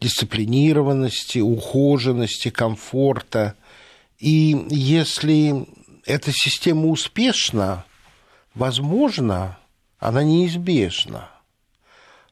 дисциплинированности, 0.00 1.38
ухоженности, 1.38 2.50
комфорта. 2.50 3.54
И 4.18 4.66
если 4.70 5.66
эта 6.06 6.32
система 6.32 6.86
успешна, 6.86 7.84
возможно, 8.54 9.58
она 9.98 10.24
неизбежна. 10.24 11.30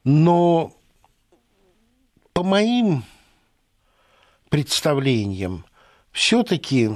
Но 0.04 0.72
по 2.32 2.42
моим 2.42 3.04
представлениям, 4.48 5.66
все-таки 6.12 6.90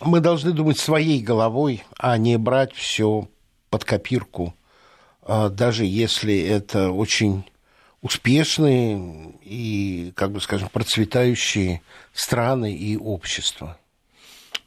мы 0.00 0.20
должны 0.20 0.52
думать 0.52 0.78
своей 0.78 1.20
головой, 1.20 1.82
а 1.98 2.16
не 2.18 2.36
брать 2.36 2.74
все 2.74 3.28
под 3.70 3.84
копирку, 3.84 4.54
а 5.22 5.48
даже 5.48 5.84
если 5.84 6.38
это 6.38 6.90
очень 6.90 7.44
успешные 8.04 9.32
и, 9.42 10.12
как 10.14 10.30
бы 10.30 10.40
скажем, 10.42 10.68
процветающие 10.68 11.80
страны 12.12 12.76
и 12.76 12.98
общества. 12.98 13.78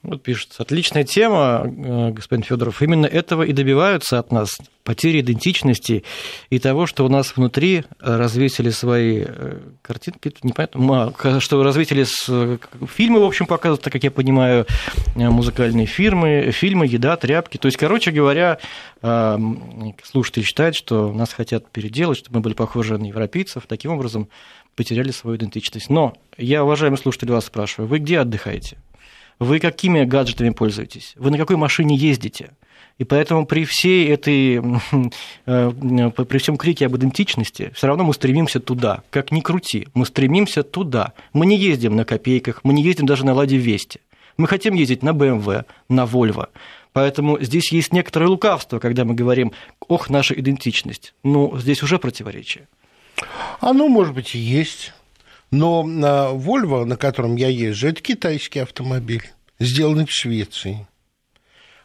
Вот 0.07 0.23
пишет, 0.23 0.55
отличная 0.57 1.03
тема, 1.03 1.63
э, 1.65 2.11
господин 2.11 2.41
Федоров. 2.41 2.81
Именно 2.81 3.07
этого 3.07 3.43
и 3.43 3.51
добиваются 3.51 4.19
от 4.19 4.31
нас 4.31 4.57
потери 4.85 5.19
идентичности 5.19 6.05
и 6.49 6.59
того, 6.59 6.85
что 6.85 7.05
у 7.05 7.09
нас 7.09 7.35
внутри 7.35 7.83
развесили 7.99 8.69
свои 8.69 9.25
э, 9.27 9.59
картинки, 9.81 10.33
непонятно, 10.43 11.41
что 11.41 11.61
развесили 11.61 12.05
с... 12.05 12.57
фильмы, 12.87 13.19
в 13.19 13.25
общем, 13.25 13.47
показывают, 13.47 13.81
так 13.81 13.91
как 13.91 14.03
я 14.05 14.09
понимаю, 14.09 14.65
э, 15.17 15.29
музыкальные 15.29 15.87
фирмы, 15.87 16.51
фильмы, 16.53 16.87
еда, 16.87 17.17
тряпки. 17.17 17.57
То 17.57 17.67
есть, 17.67 17.77
короче 17.77 18.11
говоря, 18.11 18.59
слушатели 20.03 20.43
считают, 20.43 20.75
что 20.75 21.11
нас 21.11 21.33
хотят 21.33 21.69
переделать, 21.69 22.17
чтобы 22.17 22.37
мы 22.37 22.43
были 22.43 22.53
похожи 22.53 22.97
на 22.97 23.05
европейцев, 23.05 23.65
таким 23.67 23.91
образом 23.91 24.29
потеряли 24.77 25.11
свою 25.11 25.35
идентичность. 25.35 25.89
Но 25.89 26.13
я, 26.37 26.63
уважаемый 26.63 26.97
слушатель, 26.97 27.29
вас 27.29 27.45
спрашиваю, 27.45 27.89
вы 27.89 27.99
где 27.99 28.19
отдыхаете? 28.19 28.77
Вы 29.39 29.59
какими 29.59 30.03
гаджетами 30.03 30.49
пользуетесь, 30.49 31.13
вы 31.17 31.31
на 31.31 31.37
какой 31.37 31.55
машине 31.55 31.95
ездите. 31.95 32.51
И 32.97 33.03
поэтому 33.03 33.45
при 33.45 33.63
всей 33.63 34.07
этой, 34.07 34.55
э, 35.45 35.71
при 35.71 36.37
всем 36.39 36.57
крике 36.57 36.87
об 36.87 36.97
идентичности, 36.97 37.71
все 37.75 37.87
равно 37.87 38.03
мы 38.03 38.13
стремимся 38.13 38.59
туда. 38.59 39.03
Как 39.11 39.31
ни 39.31 39.41
крути, 39.41 39.87
мы 39.93 40.05
стремимся 40.05 40.63
туда. 40.63 41.13
Мы 41.33 41.45
не 41.45 41.57
ездим 41.57 41.95
на 41.95 42.05
копейках, 42.05 42.61
мы 42.63 42.73
не 42.73 42.81
ездим 42.83 43.05
даже 43.05 43.25
на 43.25 43.33
Ладе 43.33 43.57
Вести. 43.57 44.01
Мы 44.37 44.47
хотим 44.47 44.73
ездить 44.73 45.03
на 45.03 45.09
BMW, 45.09 45.65
на 45.89 46.05
Volvo. 46.05 46.47
Поэтому 46.93 47.39
здесь 47.39 47.71
есть 47.71 47.93
некоторое 47.93 48.27
лукавство, 48.27 48.79
когда 48.79 49.05
мы 49.05 49.13
говорим, 49.13 49.51
ох, 49.87 50.09
наша 50.09 50.33
идентичность. 50.33 51.13
Ну, 51.23 51.57
здесь 51.59 51.83
уже 51.83 51.99
противоречие. 51.99 52.67
Оно, 53.59 53.87
может 53.87 54.15
быть, 54.15 54.33
и 54.33 54.39
есть. 54.39 54.93
Но 55.57 55.81
на 55.81 56.33
Volvo, 56.33 56.85
на 56.85 56.97
котором 56.97 57.35
я 57.35 57.47
езжу, 57.47 57.87
это 57.87 57.99
китайский 57.99 58.59
автомобиль, 58.59 59.23
сделанный 59.57 60.05
в 60.05 60.11
Швеции. 60.11 60.85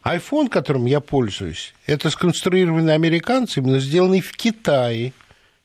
iPhone, 0.05 0.47
которым 0.47 0.85
я 0.85 0.99
пользуюсь, 0.99 1.73
это 1.87 2.11
сконструированный 2.11 2.93
американцами, 2.93 3.71
но 3.71 3.79
сделанный 3.79 4.21
в 4.21 4.31
Китае 4.33 5.11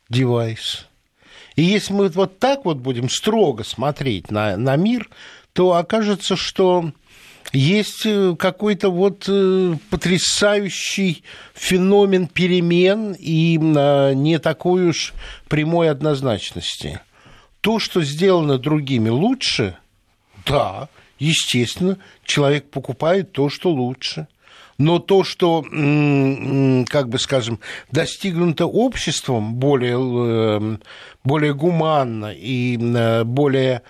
девайс. 0.09 0.87
И 1.55 1.63
если 1.63 1.93
мы 1.93 2.09
вот 2.09 2.39
так 2.39 2.65
вот 2.65 2.79
будем 2.79 3.11
строго 3.11 3.63
смотреть 3.63 4.31
на, 4.31 4.57
на 4.57 4.77
мир, 4.77 5.11
то 5.53 5.75
окажется, 5.75 6.35
что 6.35 6.93
есть 7.53 8.07
э, 8.07 8.35
какой-то 8.39 8.89
вот 8.89 9.27
э, 9.29 9.75
потрясающий 9.91 11.25
феномен 11.53 12.27
перемен 12.27 13.15
и 13.19 13.59
а, 13.61 14.15
не 14.15 14.39
такой 14.39 14.89
уж 14.89 15.13
прямой 15.49 15.91
однозначности 15.91 17.01
то, 17.61 17.79
что 17.79 18.03
сделано 18.03 18.59
другими 18.59 19.09
лучше, 19.09 19.77
да, 20.47 20.89
естественно, 21.19 21.99
человек 22.25 22.71
покупает 22.71 23.33
то, 23.33 23.49
что 23.49 23.71
лучше. 23.71 24.29
Но 24.79 25.01
то, 25.01 25.25
что, 25.25 25.63
как 25.63 27.09
бы 27.09 27.19
скажем, 27.19 27.59
достигнуто 27.91 28.67
обществом 28.67 29.55
более, 29.55 29.95
эм, 29.95 30.81
более 31.25 31.53
гуманно 31.53 32.33
и 32.33 32.79
э, 32.79 33.25
более 33.25 33.83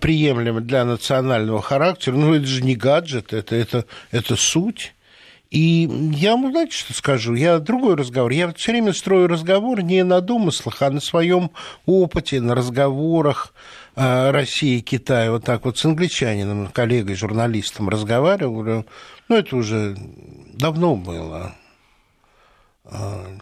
приемлемо 0.00 0.62
для 0.62 0.86
национального 0.86 1.60
характера, 1.60 2.16
ну, 2.16 2.32
это 2.32 2.46
же 2.46 2.62
не 2.62 2.74
гаджет, 2.74 3.34
это, 3.34 3.54
это, 3.54 3.84
это 4.12 4.36
суть. 4.36 4.94
И 5.50 5.88
я 6.14 6.36
вам, 6.36 6.52
знаете, 6.52 6.76
что 6.76 6.94
скажу? 6.94 7.34
Я 7.34 7.58
другой 7.58 7.96
разговор. 7.96 8.30
Я 8.30 8.52
все 8.52 8.70
время 8.70 8.92
строю 8.92 9.26
разговор 9.26 9.82
не 9.82 10.04
на 10.04 10.20
домыслах, 10.20 10.80
а 10.80 10.90
на 10.90 11.00
своем 11.00 11.50
опыте, 11.86 12.40
на 12.40 12.54
разговорах 12.54 13.52
э, 13.96 14.30
России 14.30 14.78
и 14.78 14.80
Китая. 14.80 15.32
Вот 15.32 15.44
так 15.44 15.64
вот 15.64 15.76
с 15.76 15.84
англичанином, 15.84 16.68
коллегой, 16.68 17.16
журналистом 17.16 17.88
разговаривал. 17.88 18.62
Говорю, 18.62 18.86
ну, 19.28 19.36
это 19.36 19.56
уже 19.56 19.96
давно 20.54 20.94
было. 20.94 21.56
Э, 22.84 23.38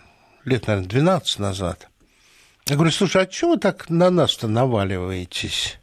лет, 0.47 0.67
наверное, 0.67 0.89
12 0.89 1.39
назад. 1.41 1.91
Я 2.67 2.77
говорю, 2.77 2.91
слушай, 2.91 3.23
а 3.23 3.27
чего 3.27 3.53
вы 3.53 3.59
так 3.59 3.91
на 3.91 4.09
нас-то 4.09 4.49
наваливаетесь 4.49 5.79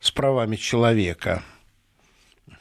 с 0.00 0.10
правами 0.10 0.56
человека? 0.56 1.44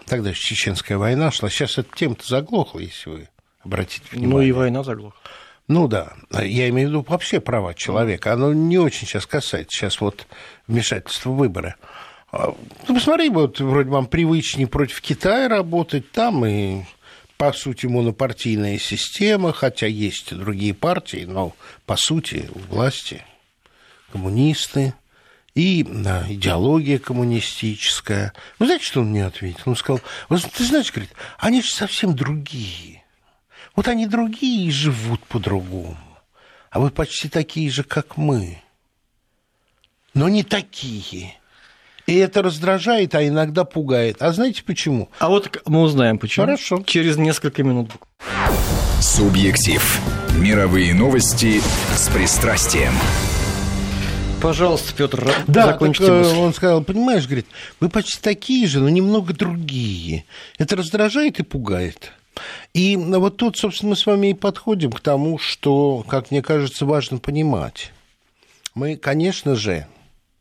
Тогда 0.08 0.34
Чеченская 0.34 0.98
война 0.98 1.32
шла. 1.32 1.50
Сейчас 1.50 1.78
эта 1.78 1.90
тема-то 1.96 2.26
заглохла, 2.26 2.80
если 2.80 3.10
вы 3.10 3.30
обратите 3.64 4.06
внимание. 4.12 4.34
Ну 4.34 4.42
и 4.42 4.52
война 4.52 4.84
заглохла. 4.84 5.20
Ну 5.68 5.90
да, 5.90 6.14
я 6.32 6.70
имею 6.70 6.88
в 6.88 6.92
виду 6.92 7.06
вообще 7.08 7.42
права 7.42 7.74
человека. 7.74 8.32
Оно 8.32 8.54
не 8.54 8.78
очень 8.78 9.06
сейчас 9.06 9.26
касается 9.26 9.78
сейчас 9.78 10.00
вот 10.00 10.26
вмешательства 10.68 11.30
в 11.32 11.36
выборы. 11.36 11.76
А, 12.32 12.56
ну, 12.88 12.96
посмотри, 12.96 13.30
вот 13.30 13.60
вроде 13.60 13.90
вам 13.90 14.06
привычнее 14.06 14.68
против 14.68 15.02
Китая 15.02 15.50
работать, 15.50 16.10
там 16.12 16.46
и 16.46 16.84
по 17.38 17.54
сути, 17.54 17.86
монопартийная 17.86 18.80
система, 18.80 19.54
хотя 19.54 19.86
есть 19.86 20.32
и 20.32 20.36
другие 20.36 20.74
партии, 20.74 21.26
но 21.28 21.54
по 21.86 21.96
сути 21.96 22.50
власти 22.70 23.24
коммунисты, 24.12 24.96
и 25.58 25.84
да, 25.84 26.24
идеология 26.30 27.00
коммунистическая. 27.00 28.32
Ну, 28.60 28.68
знаете, 28.68 28.86
что 28.86 29.02
он 29.02 29.10
мне 29.10 29.26
ответил? 29.26 29.64
Он 29.66 29.76
сказал, 29.76 30.02
ты 30.30 30.64
знаешь, 30.64 30.92
говорит, 30.92 31.12
они 31.40 31.64
же 31.64 31.74
совсем 31.74 32.16
другие. 32.16 33.04
Вот 33.76 33.88
они 33.88 34.06
другие 34.06 34.68
и 34.68 34.72
живут 34.72 35.20
по-другому. 35.26 35.98
А 36.70 36.80
вы 36.80 36.92
почти 36.92 37.28
такие 37.28 37.72
же, 37.72 37.84
как 37.84 38.18
мы. 38.18 38.62
Но 40.14 40.30
не 40.30 40.44
такие. 40.44 41.34
И 42.06 42.16
это 42.16 42.44
раздражает, 42.44 43.16
а 43.16 43.28
иногда 43.28 43.66
пугает. 43.66 44.22
А 44.22 44.32
знаете 44.34 44.64
почему? 44.64 45.10
А 45.18 45.28
вот 45.28 45.60
мы 45.66 45.82
узнаем 45.82 46.20
почему. 46.20 46.46
Хорошо. 46.46 46.84
Через 46.86 47.18
несколько 47.18 47.64
минут. 47.64 47.90
Субъектив. 49.02 50.02
Мировые 50.38 50.94
новости 50.94 51.62
с 51.96 52.10
пристрастием. 52.10 52.94
Пожалуйста, 54.42 54.94
Петр, 54.96 55.30
да, 55.48 55.68
закончите 55.68 56.08
так, 56.08 56.18
мысль. 56.20 56.38
Он 56.38 56.54
сказал, 56.54 56.84
понимаешь, 56.84 57.26
говорит, 57.26 57.48
вы 57.80 57.90
почти 57.90 58.22
такие 58.22 58.68
же, 58.68 58.80
но 58.80 58.90
немного 58.90 59.34
другие. 59.34 60.26
Это 60.58 60.76
раздражает 60.76 61.40
и 61.40 61.44
пугает. 61.44 62.14
И 62.74 62.96
вот 62.96 63.38
тут, 63.38 63.58
собственно, 63.58 63.92
мы 63.92 63.96
с 63.96 64.06
вами 64.06 64.28
и 64.28 64.34
подходим 64.34 64.92
к 64.92 65.00
тому, 65.00 65.40
что, 65.40 66.06
как 66.08 66.30
мне 66.32 66.42
кажется, 66.44 66.86
важно 66.86 67.18
понимать. 67.18 67.92
Мы, 68.76 68.96
конечно 68.96 69.56
же, 69.56 69.88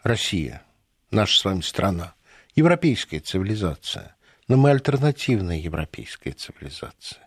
Россия, 0.03 0.63
наша 1.11 1.41
с 1.41 1.45
вами 1.45 1.63
страна, 1.63 2.13
европейская 2.55 3.21
цивилизация, 3.21 4.15
но 4.47 4.57
мы 4.59 4.71
альтернативная 4.71 5.57
европейская 5.57 6.33
цивилизация 6.33 7.26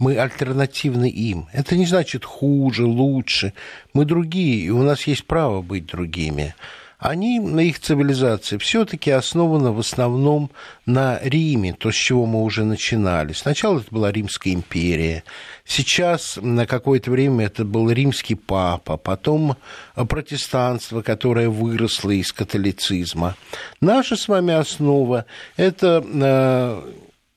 мы 0.00 0.16
альтернативны 0.16 1.08
им. 1.08 1.46
Это 1.52 1.76
не 1.76 1.86
значит 1.86 2.24
хуже, 2.24 2.84
лучше. 2.84 3.52
Мы 3.94 4.04
другие, 4.04 4.64
и 4.64 4.70
у 4.70 4.82
нас 4.82 5.06
есть 5.06 5.26
право 5.26 5.62
быть 5.62 5.86
другими 5.86 6.56
они, 7.00 7.40
на 7.40 7.60
их 7.60 7.80
цивилизация, 7.80 8.58
все-таки 8.58 9.10
основана 9.10 9.72
в 9.72 9.78
основном 9.78 10.50
на 10.84 11.18
Риме, 11.22 11.72
то, 11.72 11.90
с 11.90 11.94
чего 11.94 12.26
мы 12.26 12.42
уже 12.42 12.64
начинали. 12.64 13.32
Сначала 13.32 13.80
это 13.80 13.88
была 13.90 14.12
Римская 14.12 14.52
империя, 14.52 15.24
сейчас 15.64 16.38
на 16.40 16.66
какое-то 16.66 17.10
время 17.10 17.46
это 17.46 17.64
был 17.64 17.90
римский 17.90 18.34
папа, 18.34 18.98
потом 18.98 19.56
протестанство, 19.94 21.00
которое 21.00 21.48
выросло 21.48 22.10
из 22.10 22.32
католицизма. 22.32 23.34
Наша 23.80 24.16
с 24.16 24.28
вами 24.28 24.52
основа– 24.52 25.24
это 25.56 26.04
э, 26.06 26.82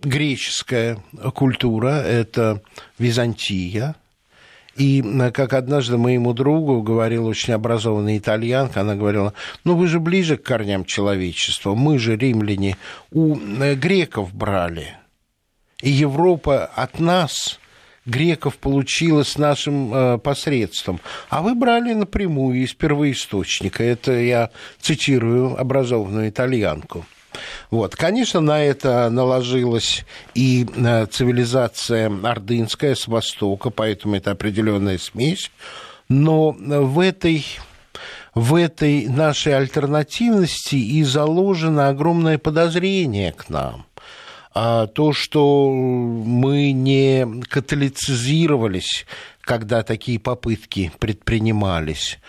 греческая 0.03 0.97
культура, 1.33 2.01
это 2.01 2.61
Византия. 2.99 3.95
И 4.75 5.03
как 5.33 5.53
однажды 5.53 5.97
моему 5.97 6.33
другу 6.33 6.81
говорила 6.81 7.27
очень 7.27 7.53
образованная 7.53 8.17
итальянка, 8.17 8.81
она 8.81 8.95
говорила, 8.95 9.33
ну 9.63 9.75
вы 9.75 9.87
же 9.87 9.99
ближе 9.99 10.37
к 10.37 10.43
корням 10.43 10.83
человечества, 10.83 11.75
мы 11.75 11.99
же, 11.99 12.17
римляне, 12.17 12.77
у 13.11 13.35
греков 13.35 14.33
брали. 14.33 14.97
И 15.81 15.89
Европа 15.89 16.65
от 16.65 16.99
нас 16.99 17.59
греков 18.05 18.57
получила 18.57 19.23
с 19.23 19.37
нашим 19.37 19.93
э, 19.93 20.17
посредством. 20.17 20.99
А 21.29 21.41
вы 21.41 21.55
брали 21.55 21.93
напрямую 21.93 22.63
из 22.63 22.73
первоисточника. 22.73 23.83
Это 23.83 24.13
я 24.13 24.49
цитирую 24.81 25.59
образованную 25.59 26.29
итальянку. 26.29 27.05
Вот. 27.71 27.95
Конечно, 27.95 28.39
на 28.39 28.63
это 28.63 29.09
наложилась 29.09 30.05
и 30.35 30.67
э, 30.75 31.05
цивилизация 31.07 32.11
ордынская 32.23 32.95
с 32.95 33.07
востока, 33.07 33.69
поэтому 33.69 34.15
это 34.15 34.31
определенная 34.31 34.97
смесь. 34.97 35.51
Но 36.09 36.51
в 36.51 36.99
этой 36.99 37.45
в 38.35 38.55
этой 38.55 39.07
нашей 39.07 39.55
альтернативности 39.55 40.75
и 40.75 41.03
заложено 41.03 41.89
огромное 41.89 42.37
подозрение 42.37 43.31
к 43.31 43.49
нам– 43.49 43.85
а 44.53 44.85
то, 44.85 45.13
что 45.13 45.71
мы 45.71 46.71
не 46.71 47.41
католицизировались, 47.49 49.05
когда 49.41 49.81
такие 49.83 50.19
попытки 50.19 50.91
предпринимались, 50.99 52.19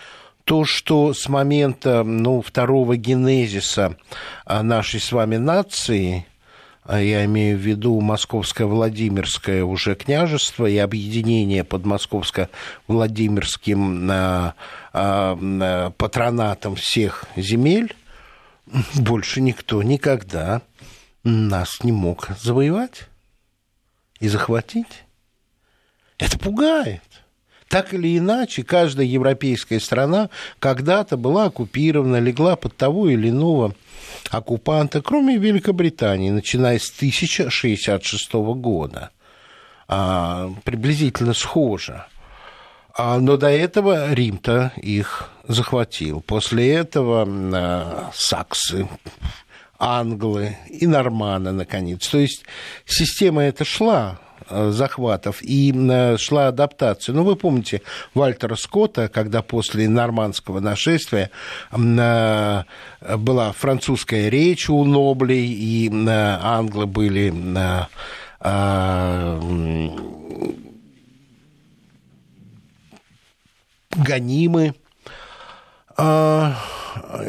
то, 0.45 0.63
что 0.63 1.13
с 1.13 1.27
момента 1.27 2.03
ну, 2.03 2.41
второго 2.41 2.95
генезиса 2.95 3.97
а, 4.45 4.63
нашей 4.63 4.99
с 4.99 5.11
вами 5.11 5.37
нации, 5.37 6.27
а 6.83 7.01
я 7.01 7.25
имею 7.25 7.57
в 7.57 7.61
виду 7.61 7.99
Московское 7.99 8.67
Владимирское 8.67 9.63
уже 9.63 9.95
княжество 9.95 10.67
и 10.67 10.77
объединение 10.77 11.63
под 11.63 11.85
Московско-Владимирским 11.85 14.07
а, 14.11 14.53
патронатом 15.97 16.75
всех 16.75 17.25
земель, 17.35 17.95
больше 18.93 19.41
никто 19.41 19.81
никогда 19.81 20.61
нас 21.23 21.83
не 21.83 21.91
мог 21.91 22.29
завоевать 22.39 23.07
и 24.19 24.27
захватить. 24.27 25.05
Это 26.19 26.37
пугает. 26.37 27.01
Так 27.67 27.93
или 27.93 28.17
иначе, 28.17 28.63
каждая 28.63 29.05
европейская 29.05 29.79
страна 29.79 30.29
когда-то 30.59 31.17
была 31.17 31.45
оккупирована, 31.45 32.19
легла 32.19 32.55
под 32.55 32.77
того 32.77 33.09
или 33.09 33.29
иного 33.29 33.73
оккупанта, 34.29 35.01
кроме 35.01 35.37
Великобритании, 35.37 36.29
начиная 36.29 36.79
с 36.79 36.89
1066 36.89 38.33
года. 38.33 39.09
А, 39.87 40.51
приблизительно 40.63 41.33
схоже. 41.33 42.05
А, 42.97 43.19
но 43.19 43.37
до 43.37 43.49
этого 43.49 44.13
Рим-то 44.13 44.71
их 44.77 45.29
захватил. 45.47 46.21
После 46.21 46.73
этого 46.73 47.27
а, 47.27 48.11
саксы 48.13 48.87
англы 49.77 50.57
и 50.69 50.87
норманы, 50.87 51.51
наконец. 51.51 52.07
То 52.07 52.19
есть 52.19 52.45
система 52.85 53.43
эта 53.43 53.65
шла, 53.65 54.19
захватов 54.49 55.41
и 55.41 55.73
э, 55.73 56.17
шла 56.17 56.47
адаптация. 56.47 57.13
Ну, 57.13 57.23
вы 57.23 57.35
помните 57.35 57.81
Вальтера 58.13 58.55
Скотта, 58.55 59.07
когда 59.07 59.41
после 59.41 59.87
нормандского 59.89 60.59
нашествия 60.59 61.31
э, 61.71 62.63
была 63.17 63.51
французская 63.51 64.29
речь 64.29 64.69
у 64.69 64.83
Ноблей, 64.83 65.47
и 65.47 65.91
англы 66.07 66.85
были 66.85 67.33
гонимы. 73.95 74.75
А, 75.97 76.55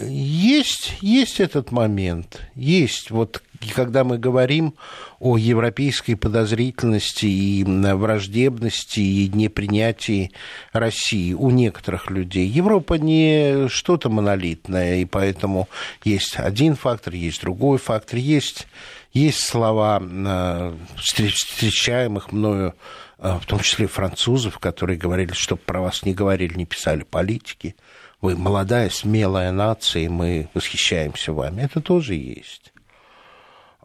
есть, 0.08 0.94
есть 1.00 1.40
этот 1.40 1.70
момент, 1.70 2.40
есть. 2.54 3.10
Вот 3.10 3.42
когда 3.72 4.04
мы 4.04 4.18
говорим 4.18 4.74
о 5.18 5.36
европейской 5.36 6.14
подозрительности 6.14 7.26
и 7.26 7.64
враждебности 7.64 9.00
и 9.00 9.28
непринятии 9.28 10.32
России 10.72 11.32
у 11.32 11.50
некоторых 11.50 12.10
людей. 12.10 12.46
Европа 12.46 12.94
не 12.94 13.68
что-то 13.68 14.10
монолитное, 14.10 14.96
и 14.96 15.04
поэтому 15.04 15.68
есть 16.04 16.36
один 16.36 16.76
фактор, 16.76 17.14
есть 17.14 17.40
другой 17.40 17.78
фактор, 17.78 18.18
есть, 18.18 18.66
есть 19.12 19.40
слова 19.40 20.02
э, 20.02 20.74
встречаемых 20.96 22.32
мною 22.32 22.74
э, 23.18 23.38
в 23.40 23.46
том 23.46 23.60
числе 23.60 23.86
французов, 23.86 24.58
которые 24.58 24.98
говорили, 24.98 25.32
чтобы 25.32 25.62
про 25.64 25.80
вас 25.80 26.04
не 26.04 26.14
говорили, 26.14 26.54
не 26.54 26.66
писали 26.66 27.02
политики– 27.02 27.74
вы 28.20 28.36
молодая, 28.36 28.90
смелая 28.90 29.52
нация, 29.52 30.02
и 30.02 30.08
мы 30.08 30.48
восхищаемся 30.54 31.32
вами. 31.32 31.62
Это 31.62 31.80
тоже 31.80 32.14
есть. 32.14 32.72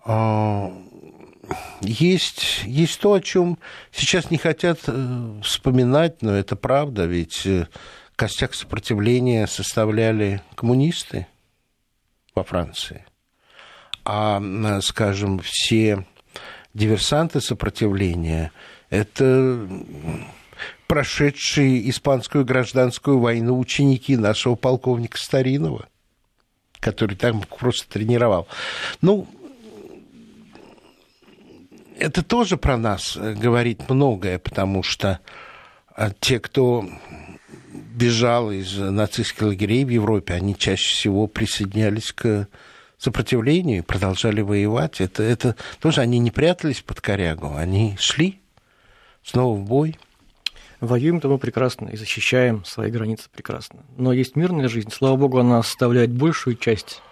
А, 0.03 0.71
есть, 1.81 2.63
есть 2.65 2.99
то, 2.99 3.13
о 3.13 3.21
чем 3.21 3.57
сейчас 3.91 4.31
не 4.31 4.37
хотят 4.37 4.79
э, 4.87 5.41
вспоминать, 5.43 6.21
но 6.21 6.33
это 6.33 6.55
правда, 6.55 7.05
ведь 7.05 7.45
э, 7.45 7.67
костяк 8.15 8.53
сопротивления 8.53 9.47
составляли 9.47 10.41
коммунисты 10.55 11.27
во 12.35 12.43
Франции. 12.43 13.05
А, 14.03 14.41
скажем, 14.81 15.39
все 15.39 16.05
диверсанты 16.73 17.41
сопротивления– 17.41 18.51
это 18.89 19.67
прошедшие 20.87 21.89
испанскую 21.89 22.45
гражданскую 22.45 23.19
войну 23.19 23.57
ученики 23.57 24.17
нашего 24.17 24.55
полковника 24.55 25.17
Старинова, 25.17 25.87
который 26.79 27.15
там 27.15 27.41
просто 27.41 27.87
тренировал. 27.89 28.47
Ну, 29.01 29.27
это 32.01 32.23
тоже 32.23 32.57
про 32.57 32.77
нас 32.77 33.17
говорит 33.17 33.89
многое, 33.89 34.39
потому 34.39 34.83
что 34.83 35.19
а, 35.95 36.11
те, 36.19 36.39
кто 36.39 36.85
бежал 37.71 38.51
из 38.51 38.77
нацистских 38.77 39.43
лагерей 39.43 39.85
в 39.85 39.89
Европе, 39.89 40.33
они 40.33 40.57
чаще 40.57 40.93
всего 40.93 41.27
присоединялись 41.27 42.11
к 42.11 42.47
сопротивлению 42.97 43.79
и 43.79 43.81
продолжали 43.81 44.41
воевать. 44.41 45.01
Это, 45.01 45.23
это 45.23 45.55
тоже 45.79 46.01
они 46.01 46.19
не 46.19 46.31
прятались 46.31 46.81
под 46.81 47.01
корягу, 47.01 47.55
они 47.55 47.95
шли 47.99 48.41
снова 49.23 49.57
в 49.57 49.63
бой– 49.63 49.97
Воюем-то 50.81 51.29
мы 51.29 51.37
прекрасно 51.37 51.89
и 51.89 51.95
защищаем 51.95 52.65
свои 52.65 52.89
границы 52.89 53.29
прекрасно. 53.31 53.85
Но 53.97 54.11
есть 54.11 54.35
мирная 54.35 54.67
жизнь, 54.67 54.89
слава 54.91 55.15
богу, 55.15 55.37
она 55.37 55.61
составляет 55.61 56.11
большую 56.11 56.55
часть 56.55 57.03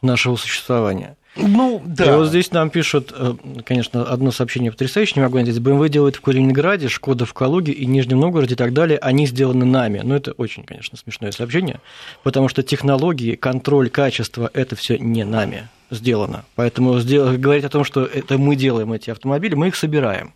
нашего 0.00 0.36
существования. 0.36 1.16
Ну, 1.36 1.82
да. 1.84 2.04
И 2.06 2.16
вот 2.16 2.28
здесь 2.28 2.50
нам 2.50 2.70
пишут, 2.70 3.12
э, 3.14 3.34
конечно, 3.64 4.02
одно 4.02 4.30
сообщение 4.30 4.70
потрясающее, 4.70 5.14
не 5.16 5.22
могу 5.22 5.36
найти. 5.36 5.58
БМВ 5.58 5.88
делает 5.88 6.16
в 6.16 6.20
Калининграде, 6.20 6.88
Шкода 6.88 7.26
в 7.26 7.34
Калуге 7.34 7.72
и 7.72 7.86
Нижнем 7.86 8.20
Новгороде 8.20 8.54
и 8.54 8.56
так 8.56 8.72
далее. 8.72 8.98
Они 8.98 9.26
сделаны 9.26 9.64
нами. 9.64 10.00
Но 10.02 10.16
это 10.16 10.32
очень, 10.32 10.64
конечно, 10.64 10.96
смешное 10.96 11.32
сообщение, 11.32 11.80
потому 12.22 12.48
что 12.48 12.62
технологии, 12.62 13.34
контроль 13.34 13.90
качества– 13.90 14.50
это 14.54 14.76
все 14.76 14.98
не 14.98 15.24
нами 15.24 15.68
сделано. 15.90 16.44
Поэтому 16.54 16.92
говорить 16.92 17.64
о 17.64 17.68
том, 17.68 17.84
что 17.84 18.04
это 18.04 18.38
мы 18.38 18.56
делаем 18.56 18.92
эти 18.92 19.10
автомобили, 19.10 19.54
мы 19.54 19.68
их 19.68 19.76
собираем. 19.76 20.34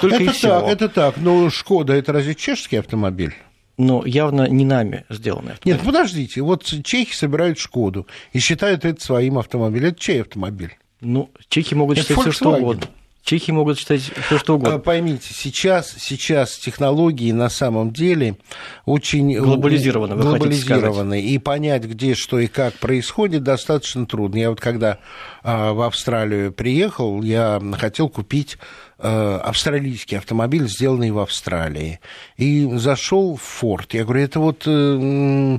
Только 0.00 0.16
это 0.16 0.24
и 0.24 0.28
всего. 0.28 0.60
так, 0.60 0.68
это 0.68 0.88
так. 0.88 1.16
Но 1.16 1.50
Шкода 1.50 1.94
это 1.94 2.12
разве 2.12 2.34
чешский 2.34 2.76
автомобиль? 2.76 3.34
Но 3.76 4.04
явно 4.04 4.48
не 4.48 4.64
нами 4.64 5.04
автомобиль. 5.08 5.58
Нет, 5.64 5.80
подождите, 5.84 6.40
вот 6.42 6.64
чехи 6.64 7.14
собирают 7.14 7.58
Шкоду 7.58 8.06
и 8.32 8.38
считают 8.38 8.84
это 8.84 9.02
своим 9.04 9.38
автомобилем. 9.38 9.88
Это 9.88 10.00
чей 10.00 10.22
автомобиль? 10.22 10.76
Ну, 11.00 11.30
чехи 11.48 11.74
могут 11.74 11.98
это 11.98 12.08
считать 12.08 12.22
все 12.22 12.32
что 12.32 12.54
угодно. 12.54 12.86
Чехи 13.24 13.52
могут 13.52 13.78
считать 13.78 14.02
все 14.02 14.38
что 14.38 14.56
угодно. 14.56 14.74
А, 14.74 14.78
поймите, 14.78 15.32
сейчас, 15.32 15.94
сейчас 15.98 16.58
технологии 16.58 17.32
на 17.32 17.48
самом 17.48 17.90
деле 17.90 18.36
очень 18.84 19.34
глобализированы, 19.38 20.14
глобализированы 20.14 21.22
и 21.22 21.38
понять, 21.38 21.84
где 21.84 22.14
что 22.14 22.38
и 22.38 22.48
как 22.48 22.74
происходит, 22.74 23.42
достаточно 23.42 24.04
трудно. 24.04 24.36
Я 24.36 24.50
вот 24.50 24.60
когда 24.60 24.98
а, 25.42 25.72
в 25.72 25.80
Австралию 25.80 26.52
приехал, 26.52 27.22
я 27.22 27.62
хотел 27.78 28.10
купить 28.10 28.58
австралийский 28.98 30.16
автомобиль, 30.16 30.68
сделанный 30.68 31.10
в 31.10 31.18
Австралии. 31.18 32.00
И 32.36 32.68
зашел 32.76 33.36
в 33.36 33.42
Форд. 33.42 33.94
Я 33.94 34.04
говорю, 34.04 34.20
это 34.22 34.40
вот 34.40 34.62
э, 34.66 35.58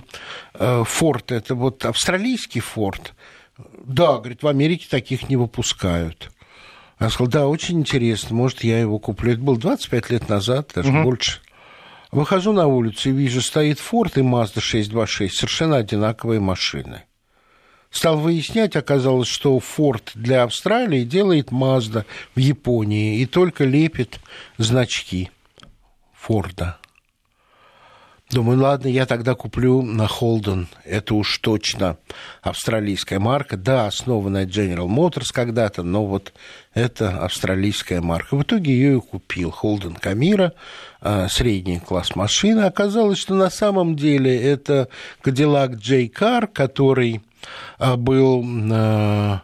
э, 0.54 0.84
Форд, 0.86 1.32
это 1.32 1.56
вот 1.56 1.86
австралийский 1.86 2.62
Форд. 2.62 3.14
Да, 3.86 4.18
говорит, 4.18 4.44
в 4.44 4.48
Америке 4.48 4.88
таких 4.90 5.30
не 5.30 5.36
выпускают. 5.36 6.32
Я 7.00 7.10
сказал, 7.10 7.28
да, 7.28 7.48
очень 7.48 7.80
интересно, 7.80 8.36
может, 8.36 8.64
я 8.64 8.80
его 8.80 9.00
куплю. 9.00 9.34
Это 9.34 9.42
было 9.42 9.58
25 9.58 10.10
лет 10.12 10.30
назад, 10.30 10.72
даже 10.74 10.92
угу. 10.92 11.04
больше. 11.04 11.42
Выхожу 12.12 12.54
на 12.54 12.68
улицу 12.68 13.10
и 13.10 13.14
вижу, 13.14 13.42
стоит 13.42 13.80
Форд 13.80 14.18
и 14.18 14.22
Mazda 14.22 14.62
626, 14.62 15.36
совершенно 15.36 15.78
одинаковые 15.78 16.40
машины 16.40 17.04
Стал 17.96 18.18
выяснять, 18.18 18.76
оказалось, 18.76 19.30
что 19.30 19.58
Форд 19.58 20.12
для 20.16 20.44
Австралии 20.44 21.06
делает 21.06 21.52
Мазда 21.52 22.06
в 22.36 22.40
Японии 22.40 23.22
и 23.22 23.26
только 23.26 23.64
лепит 23.64 24.20
значки 24.58 25.32
Форда. 26.14 26.78
Думаю, 28.32 28.60
ладно, 28.60 28.90
я 28.90 29.06
тогда 29.06 29.34
куплю 29.34 29.82
на 29.82 30.10
Холден. 30.10 30.68
Это 30.84 31.16
уж 31.16 31.38
точно 31.38 31.96
австралийская 32.42 33.20
марка. 33.20 33.56
Да, 33.56 33.88
основанная 33.88 34.46
General 34.46 34.90
Motors 34.90 35.32
когда-то, 35.32 35.82
но 35.82 36.06
вот 36.06 36.34
это 36.74 37.24
австралийская 37.24 38.02
марка. 38.02 38.36
В 38.36 38.44
итоге 38.44 38.74
ее 38.74 38.98
и 38.98 39.00
купил. 39.00 39.52
Холден 39.52 39.96
Камира, 39.96 40.52
средний 41.30 41.80
класс 41.80 42.14
машины. 42.14 42.66
Оказалось, 42.66 43.20
что 43.20 43.36
на 43.36 43.50
самом 43.50 43.96
деле 43.96 44.38
это 44.38 44.90
Cadillac 45.24 45.78
J-Car, 45.78 46.48
который 46.48 47.22
был 47.98 48.44
а, 48.72 48.72
а, 48.72 49.42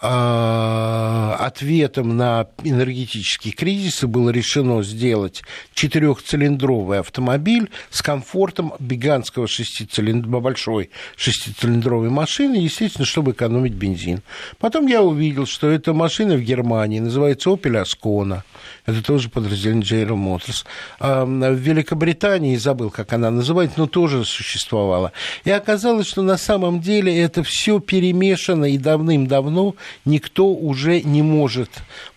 ответом 0.00 2.16
на 2.16 2.46
энергетический 2.64 3.52
кризис 3.52 4.02
было 4.04 4.30
решено 4.30 4.82
сделать 4.82 5.42
четырехцилиндровый 5.74 7.00
автомобиль 7.00 7.70
с 7.90 8.00
комфортом 8.00 8.72
гигантского 8.78 9.46
шестицилиндровой, 9.46 10.40
большой 10.40 10.90
шестицилиндровой 11.16 12.08
машины, 12.08 12.56
естественно, 12.56 13.04
чтобы 13.04 13.32
экономить 13.32 13.74
бензин. 13.74 14.22
Потом 14.58 14.86
я 14.86 15.02
увидел, 15.02 15.44
что 15.44 15.68
эта 15.68 15.92
машина 15.92 16.34
в 16.34 16.42
Германии 16.42 17.00
называется 17.00 17.50
Opel 17.50 17.84
Ascona. 17.84 18.40
Это 18.86 19.02
тоже 19.02 19.28
подразделение 19.28 19.84
General 19.84 20.16
Motors. 20.16 20.64
А, 20.98 21.26
в 21.26 21.56
Великобритании, 21.56 22.56
забыл, 22.56 22.90
как 22.90 23.12
она 23.12 23.30
называется, 23.30 23.78
но 23.78 23.86
тоже 23.86 24.24
существовала. 24.24 25.12
И 25.44 25.50
оказалось, 25.50 26.06
что 26.06 26.22
на 26.22 26.38
самом 26.38 26.80
деле 26.80 27.20
это 27.20 27.42
все 27.42 27.80
перемешано 27.80 28.64
и 28.64 28.78
давным-давно 28.78 29.74
никто 30.04 30.48
уже 30.48 31.02
не 31.02 31.22
может 31.22 31.70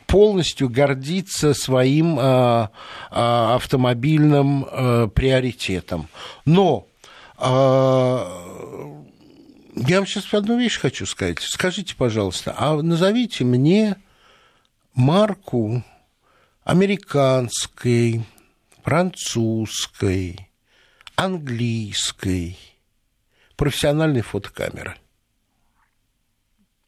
полностью 0.07 0.69
гордиться 0.69 1.53
своим 1.53 2.19
э, 2.19 2.67
автомобильным 3.09 4.65
э, 4.69 5.07
приоритетом. 5.07 6.07
Но 6.45 6.85
э, 7.39 7.43
я 9.75 9.97
вам 9.97 10.05
сейчас 10.05 10.31
одну 10.33 10.59
вещь 10.59 10.79
хочу 10.79 11.07
сказать. 11.07 11.39
Скажите, 11.41 11.95
пожалуйста, 11.95 12.53
а 12.57 12.79
назовите 12.81 13.43
мне 13.43 13.95
марку 14.93 15.83
американской, 16.63 18.23
французской, 18.83 20.47
английской 21.15 22.57
профессиональной 23.55 24.21
фотокамеры. 24.21 24.95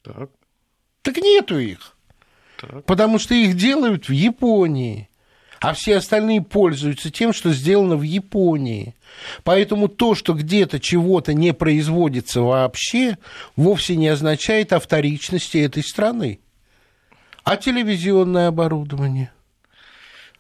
Так. 0.04 0.30
Так 1.06 1.18
нету 1.18 1.60
их. 1.60 1.95
Так. 2.60 2.84
Потому 2.86 3.20
что 3.20 3.36
их 3.36 3.56
делают 3.56 4.10
в 4.10 4.12
Японии. 4.12 5.08
А 5.62 5.74
все 5.74 5.97
остальные 5.97 6.41
пользуются 6.41 7.12
тем, 7.12 7.32
что 7.32 7.53
сделано 7.53 7.95
в 7.95 8.01
Японии. 8.01 8.95
Поэтому 9.43 9.88
то, 9.88 10.16
что 10.16 10.34
где-то 10.34 10.80
чего-то 10.80 11.34
не 11.34 11.53
производится 11.53 12.41
вообще, 12.41 13.20
вовсе 13.56 13.95
не 13.95 14.08
означает 14.08 14.74
о 14.74 14.80
вторичности 14.80 15.60
этой 15.60 15.84
страны. 15.84 16.39
А 17.43 17.56
телевизионное 17.56 18.47
оборудование? 18.47 19.32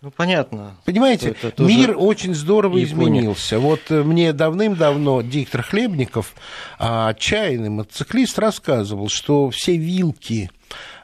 Ну, 0.05 0.11
понятно. 0.11 0.77
Понимаете, 0.85 1.35
мир 1.57 1.95
очень 1.97 2.35
здорово 2.35 2.77
Япония. 2.77 3.21
изменился. 3.21 3.57
Вот 3.57 3.79
э, 3.89 4.03
мне 4.03 4.33
давным-давно 4.33 5.23
диктор 5.23 5.63
Хлебников, 5.63 6.35
а, 6.77 7.09
отчаянный 7.09 7.69
мотоциклист, 7.69 8.37
рассказывал, 8.37 9.09
что 9.09 9.49
все 9.49 9.77
вилки 9.77 10.51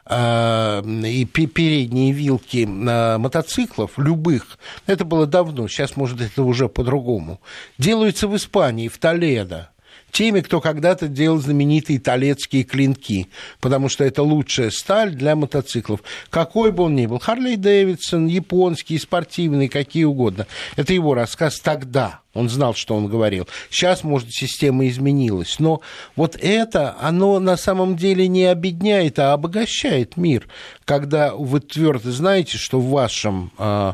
а, 0.06 0.82
и 0.82 1.24
передние 1.24 2.12
вилки 2.12 2.64
мотоциклов, 2.64 3.98
любых, 3.98 4.56
это 4.86 5.04
было 5.04 5.26
давно, 5.26 5.66
сейчас, 5.66 5.96
может, 5.96 6.20
это 6.20 6.44
уже 6.44 6.68
по-другому, 6.68 7.40
делаются 7.78 8.28
в 8.28 8.36
Испании, 8.36 8.86
в 8.86 8.98
Толедо 8.98 9.71
теми, 10.12 10.40
кто 10.40 10.60
когда-то 10.60 11.08
делал 11.08 11.38
знаменитые 11.38 11.98
талецкие 11.98 12.62
клинки, 12.62 13.28
потому 13.60 13.88
что 13.88 14.04
это 14.04 14.22
лучшая 14.22 14.70
сталь 14.70 15.14
для 15.14 15.34
мотоциклов. 15.34 16.02
Какой 16.30 16.70
бы 16.70 16.84
он 16.84 16.94
ни 16.94 17.06
был, 17.06 17.18
Харлей 17.18 17.56
Дэвидсон, 17.56 18.26
японский, 18.26 18.98
спортивный, 18.98 19.68
какие 19.68 20.04
угодно. 20.04 20.46
Это 20.76 20.92
его 20.92 21.14
рассказ 21.14 21.58
тогда. 21.58 22.20
Он 22.34 22.48
знал, 22.48 22.74
что 22.74 22.94
он 22.94 23.08
говорил. 23.08 23.46
Сейчас, 23.68 24.04
может, 24.04 24.32
система 24.32 24.88
изменилась. 24.88 25.58
Но 25.58 25.82
вот 26.16 26.36
это, 26.40 26.96
оно 26.98 27.38
на 27.38 27.58
самом 27.58 27.96
деле 27.96 28.26
не 28.26 28.46
обедняет, 28.46 29.18
а 29.18 29.34
обогащает 29.34 30.16
мир. 30.16 30.48
Когда 30.86 31.34
вы 31.34 31.60
твердо 31.60 32.10
знаете, 32.10 32.56
что 32.56 32.80
в 32.80 32.88
вашем 32.88 33.52
э, 33.58 33.92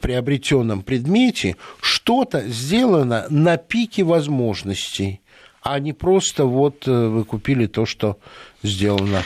приобретенном 0.00 0.82
предмете 0.82 1.56
что-то 1.80 2.48
сделано 2.48 3.26
на 3.28 3.56
пике 3.56 4.04
возможностей 4.04 5.20
а 5.64 5.78
не 5.80 5.92
просто 5.92 6.44
вот 6.44 6.86
э, 6.86 7.08
вы 7.08 7.24
купили 7.24 7.66
то, 7.66 7.86
что 7.86 8.18
сделано. 8.62 9.22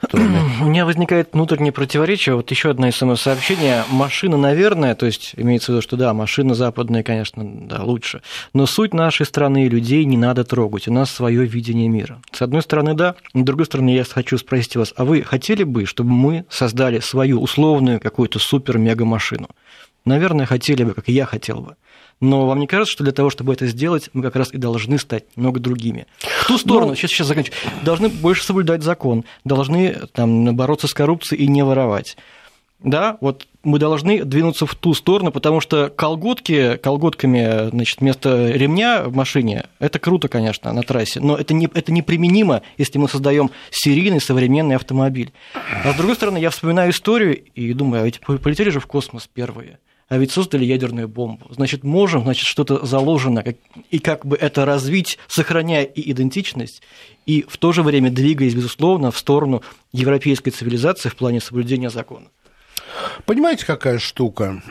У 0.12 0.64
меня 0.64 0.86
возникает 0.86 1.30
внутреннее 1.32 1.72
противоречие. 1.72 2.36
Вот 2.36 2.50
еще 2.50 2.70
одно 2.70 2.90
смс-сообщение. 2.90 3.84
Машина, 3.90 4.36
наверное, 4.36 4.94
то 4.94 5.06
есть 5.06 5.32
имеется 5.36 5.66
в 5.66 5.68
виду, 5.74 5.82
что 5.82 5.96
да, 5.96 6.14
машина 6.14 6.54
западная, 6.54 7.02
конечно, 7.02 7.44
да, 7.44 7.82
лучше. 7.82 8.22
Но 8.54 8.66
суть 8.66 8.94
нашей 8.94 9.26
страны 9.26 9.66
и 9.66 9.68
людей 9.68 10.04
не 10.04 10.16
надо 10.16 10.44
трогать. 10.44 10.86
У 10.86 10.92
нас 10.92 11.10
свое 11.10 11.44
видение 11.44 11.88
мира. 11.88 12.22
С 12.30 12.42
одной 12.42 12.62
стороны, 12.62 12.94
да. 12.94 13.16
С 13.34 13.42
другой 13.42 13.66
стороны, 13.66 13.90
я 13.90 14.04
хочу 14.04 14.38
спросить 14.38 14.76
вас, 14.76 14.94
а 14.96 15.04
вы 15.04 15.22
хотели 15.22 15.64
бы, 15.64 15.84
чтобы 15.84 16.10
мы 16.10 16.44
создали 16.48 17.00
свою 17.00 17.42
условную 17.42 18.00
какую-то 18.00 18.38
супер-мега-машину? 18.38 19.48
Наверное, 20.04 20.46
хотели 20.46 20.84
бы, 20.84 20.94
как 20.94 21.08
я 21.08 21.26
хотел 21.26 21.60
бы. 21.60 21.76
Но 22.22 22.46
вам 22.46 22.60
не 22.60 22.68
кажется, 22.68 22.92
что 22.92 23.02
для 23.02 23.12
того, 23.12 23.30
чтобы 23.30 23.52
это 23.52 23.66
сделать, 23.66 24.08
мы 24.12 24.22
как 24.22 24.36
раз 24.36 24.54
и 24.54 24.56
должны 24.56 24.96
стать 24.98 25.24
много 25.34 25.58
другими? 25.58 26.06
В 26.20 26.46
ту 26.46 26.56
сторону, 26.56 26.90
ну, 26.90 26.94
сейчас, 26.94 27.10
сейчас 27.10 27.26
заканчиваю, 27.26 27.58
должны 27.82 28.08
больше 28.08 28.44
соблюдать 28.44 28.84
закон, 28.84 29.24
должны 29.44 29.96
там, 30.12 30.54
бороться 30.54 30.86
с 30.86 30.94
коррупцией 30.94 31.42
и 31.42 31.48
не 31.48 31.64
воровать. 31.64 32.16
Да, 32.78 33.18
вот 33.20 33.48
мы 33.64 33.80
должны 33.80 34.22
двинуться 34.24 34.66
в 34.66 34.74
ту 34.76 34.94
сторону, 34.94 35.32
потому 35.32 35.60
что 35.60 35.88
колготки, 35.88 36.76
колготками, 36.76 37.70
значит, 37.70 38.00
вместо 38.00 38.52
ремня 38.52 39.02
в 39.02 39.16
машине, 39.16 39.66
это 39.80 39.98
круто, 39.98 40.28
конечно, 40.28 40.72
на 40.72 40.82
трассе, 40.82 41.18
но 41.18 41.36
это, 41.36 41.54
не, 41.54 41.68
это 41.74 41.90
неприменимо, 41.90 42.62
если 42.78 42.98
мы 42.98 43.08
создаем 43.08 43.50
серийный 43.72 44.20
современный 44.20 44.76
автомобиль. 44.76 45.32
А 45.84 45.92
с 45.92 45.96
другой 45.96 46.14
стороны, 46.14 46.38
я 46.38 46.50
вспоминаю 46.50 46.92
историю 46.92 47.42
и 47.56 47.72
думаю, 47.72 48.02
а 48.02 48.04
ведь 48.04 48.20
полетели 48.20 48.70
же 48.70 48.78
в 48.78 48.86
космос 48.86 49.28
первые– 49.32 49.80
а 50.08 50.18
ведь 50.18 50.30
создали 50.30 50.64
ядерную 50.64 51.08
бомбу. 51.08 51.46
Значит, 51.50 51.84
можем, 51.84 52.22
значит, 52.22 52.46
что-то 52.46 52.84
заложено, 52.84 53.44
и 53.90 53.98
как 53.98 54.26
бы 54.26 54.36
это 54.36 54.64
развить, 54.64 55.18
сохраняя 55.26 55.84
и 55.84 56.10
идентичность, 56.12 56.82
и 57.26 57.44
в 57.48 57.56
то 57.56 57.72
же 57.72 57.82
время 57.82 58.10
двигаясь, 58.10 58.54
безусловно, 58.54 59.10
в 59.10 59.18
сторону 59.18 59.62
европейской 59.92 60.50
цивилизации 60.50 61.08
в 61.08 61.16
плане 61.16 61.40
соблюдения 61.40 61.90
закона. 61.90 62.28
Понимаете, 63.24 63.64
какая 63.64 63.98
штука? 63.98 64.62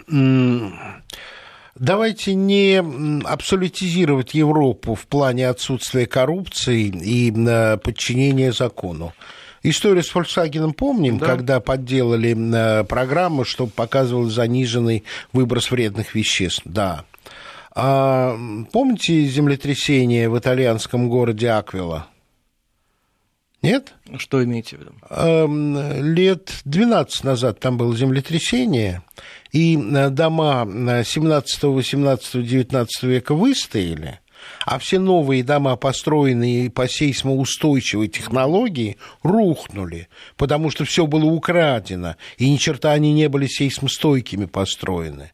Давайте 1.75 2.35
не 2.35 2.83
абсолютизировать 3.25 4.33
Европу 4.33 4.93
в 4.93 5.07
плане 5.07 5.47
отсутствия 5.47 6.05
коррупции 6.05 6.87
и 6.87 7.31
э, 7.31 7.77
подчинения 7.77 8.51
закону. 8.51 9.13
Историю 9.63 10.03
с 10.03 10.13
Volkswagen 10.13 10.73
помним, 10.73 11.19
да. 11.19 11.25
когда 11.27 11.59
подделали 11.59 12.35
э, 12.35 12.83
программу, 12.85 13.45
чтобы 13.45 13.71
показывал 13.71 14.25
заниженный 14.25 15.03
выброс 15.33 15.69
вредных 15.69 16.15
веществ. 16.15 16.63
Да. 16.65 17.05
А 17.73 18.37
помните 18.71 19.23
землетрясение 19.25 20.29
в 20.29 20.37
итальянском 20.37 21.09
городе 21.09 21.49
Аквила? 21.49 22.07
Нет? 23.61 23.93
Что 24.17 24.43
имеете 24.43 24.77
в 24.77 24.79
виду? 24.79 24.93
Эм, 25.09 26.13
лет 26.15 26.51
12 26.65 27.23
назад 27.23 27.59
там 27.59 27.77
было 27.77 27.95
землетрясение, 27.95 29.03
и 29.51 29.77
э, 29.77 30.09
дома 30.09 30.65
17, 31.05 31.63
18, 31.63 32.47
19 32.47 33.03
века 33.03 33.35
выстояли, 33.35 34.20
а 34.65 34.79
все 34.79 34.99
новые 34.99 35.43
дома, 35.43 35.75
построенные 35.75 36.69
по 36.69 36.87
сейсмоустойчивой 36.87 38.07
технологии, 38.07 38.97
рухнули, 39.23 40.07
потому 40.37 40.69
что 40.69 40.85
все 40.85 41.07
было 41.07 41.25
украдено, 41.25 42.15
и 42.37 42.49
ни 42.49 42.57
черта 42.57 42.91
они 42.91 43.13
не 43.13 43.29
были 43.29 43.47
сейсмостойкими 43.47 44.45
построены. 44.45 45.31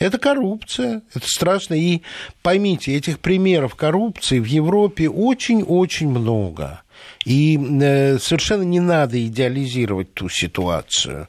Это 0.00 0.16
коррупция, 0.16 1.02
это 1.14 1.26
страшно. 1.28 1.74
И 1.74 2.00
поймите, 2.42 2.96
этих 2.96 3.20
примеров 3.20 3.74
коррупции 3.74 4.38
в 4.38 4.46
Европе 4.46 5.10
очень-очень 5.10 6.08
много. 6.08 6.80
И 7.26 7.58
э, 7.58 8.18
совершенно 8.18 8.62
не 8.62 8.80
надо 8.80 9.24
идеализировать 9.24 10.14
ту 10.14 10.30
ситуацию. 10.30 11.28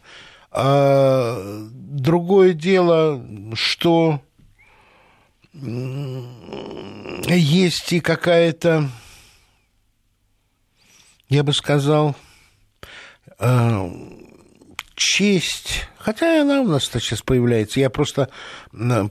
А 0.52 1.38
другое 1.68 2.54
дело, 2.54 3.22
что 3.56 4.22
есть 5.54 7.94
и 7.94 8.00
какая-то 8.00 8.90
Я 11.28 11.44
бы 11.44 11.54
сказал, 11.54 12.16
э, 13.40 13.90
честь, 14.96 15.88
хотя 15.98 16.42
она 16.42 16.62
у 16.62 16.68
нас 16.68 16.86
сейчас 16.86 17.22
появляется. 17.22 17.80
Я 17.80 17.90
просто 17.90 18.30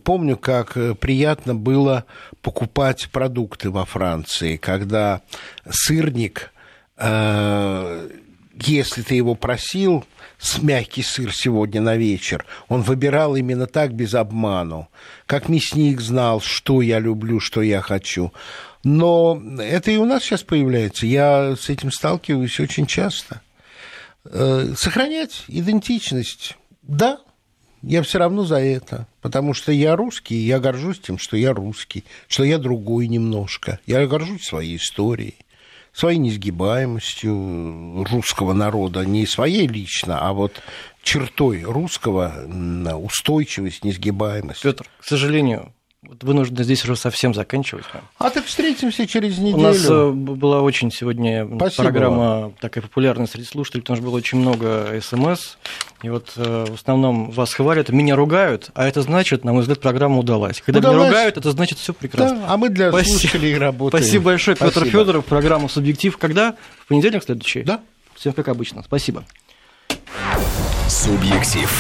помню, 0.05 0.37
как 0.37 0.77
э, 0.77 0.95
приятно 0.95 1.55
было 1.55 2.05
покупать 2.43 3.09
продукты 3.11 3.71
во 3.71 3.87
Франции, 3.87 4.57
когда 4.57 5.23
сырник, 5.69 6.53
э, 6.97 8.09
если 8.55 9.03
ты 9.03 9.15
его 9.15 9.35
просил, 9.35 10.05
мягкий 10.61 11.03
сыр 11.03 11.35
сегодня 11.35 11.81
на 11.81 11.97
вечер. 11.97 12.47
Он 12.69 12.83
выбирал 12.83 13.37
именно 13.37 13.67
так, 13.67 13.93
без 13.93 14.15
обману. 14.15 14.89
Как 15.27 15.49
мясник 15.49 16.01
знал, 16.01 16.41
что 16.41 16.83
я 16.83 16.99
люблю, 16.99 17.41
что 17.41 17.63
я 17.63 17.81
хочу. 17.81 18.33
Но 18.83 19.41
это 19.59 19.91
и 19.91 19.97
у 19.97 20.05
нас 20.05 20.23
сейчас 20.23 20.43
появляется. 20.43 21.07
Я 21.07 21.57
с 21.57 21.69
этим 21.69 21.93
сталкиваюсь 21.93 22.59
очень 22.61 22.87
часто. 22.87 23.43
Э, 24.25 24.75
сохранять 24.77 25.45
идентичность, 25.49 26.57
да, 26.83 27.21
я 27.83 28.03
все 28.03 28.19
равно 28.19 28.45
за 28.45 28.57
это, 28.57 29.07
потому 29.23 29.55
что 29.55 29.73
я 29.73 29.97
русский, 29.97 30.37
я 30.37 30.59
горжусь 30.59 31.01
тем, 31.01 31.19
что 31.19 31.37
я 31.37 31.55
русский, 31.55 32.05
что 32.29 32.45
я 32.45 32.59
другой 32.59 33.09
немножко. 33.09 33.81
Я 33.87 34.07
горжусь 34.07 34.45
своей 34.45 34.77
историей 34.77 35.37
своей 35.93 36.19
несгибаемостью 36.19 38.05
русского 38.11 38.53
народа, 38.53 39.05
не 39.05 39.27
своей 39.27 39.67
лично, 39.67 40.21
а 40.21 40.33
вот 40.33 40.61
чертой 41.03 41.63
русского 41.63 42.47
устойчивость, 42.97 43.85
несгибаемость. 43.85 44.63
Петр, 44.63 44.87
к 45.01 45.05
сожалению, 45.05 45.73
вынуждены 46.03 46.65
здесь 46.65 46.83
уже 46.85 46.97
совсем 46.97 47.35
заканчивать. 47.35 47.85
А 48.19 48.31
так 48.31 48.47
встретимся 48.47 49.07
через 49.07 49.39
неделю. 49.39 49.59
У 49.59 49.61
нас 49.61 49.85
э, 49.89 50.11
была 50.11 50.63
очень 50.63 50.91
сегодня 50.91 51.47
Спасибо 51.57 51.83
программа 51.83 52.41
вам. 52.41 52.53
такая 52.61 52.83
популярная 52.83 53.27
среди 53.27 53.47
слушателей, 53.47 53.83
потому 53.83 53.97
что 53.99 54.07
было 54.07 54.17
очень 54.17 54.39
много 54.39 54.99
смс. 55.03 55.57
И 56.03 56.09
вот 56.09 56.33
э, 56.37 56.67
в 56.71 56.75
основном 56.75 57.31
вас 57.31 57.53
хвалят, 57.53 57.91
меня 57.91 58.17
ругают, 58.17 58.71
а 58.75 58.87
это 58.87 59.03
значит, 59.03 59.45
на 59.45 59.53
мой 59.53 59.61
взгляд, 59.61 59.81
программа 59.81 60.19
удалась. 60.19 60.63
Когда 60.65 60.79
удалась. 60.79 60.97
меня 60.97 61.09
ругают, 61.09 61.37
это 61.37 61.51
значит 61.51 61.79
все 61.79 61.93
прекрасно. 61.93 62.39
Да, 62.39 62.47
а 62.49 62.57
мы 62.57 62.71
для 62.71 62.91
Спасибо. 62.91 63.19
слушателей 63.19 63.59
работаем. 63.59 64.03
Спасибо 64.03 64.25
большое, 64.25 64.57
Спасибо. 64.57 64.81
Петр 64.81 64.91
Федоров. 64.91 65.25
Программа 65.27 65.69
Субъектив. 65.69 66.17
Когда? 66.17 66.57
В 66.85 66.89
понедельник 66.89 67.23
следующий? 67.23 67.63
Да. 67.63 67.81
Всем 68.15 68.33
как 68.33 68.49
обычно. 68.49 68.83
Спасибо. 68.83 69.25
Субъектив. 70.89 71.71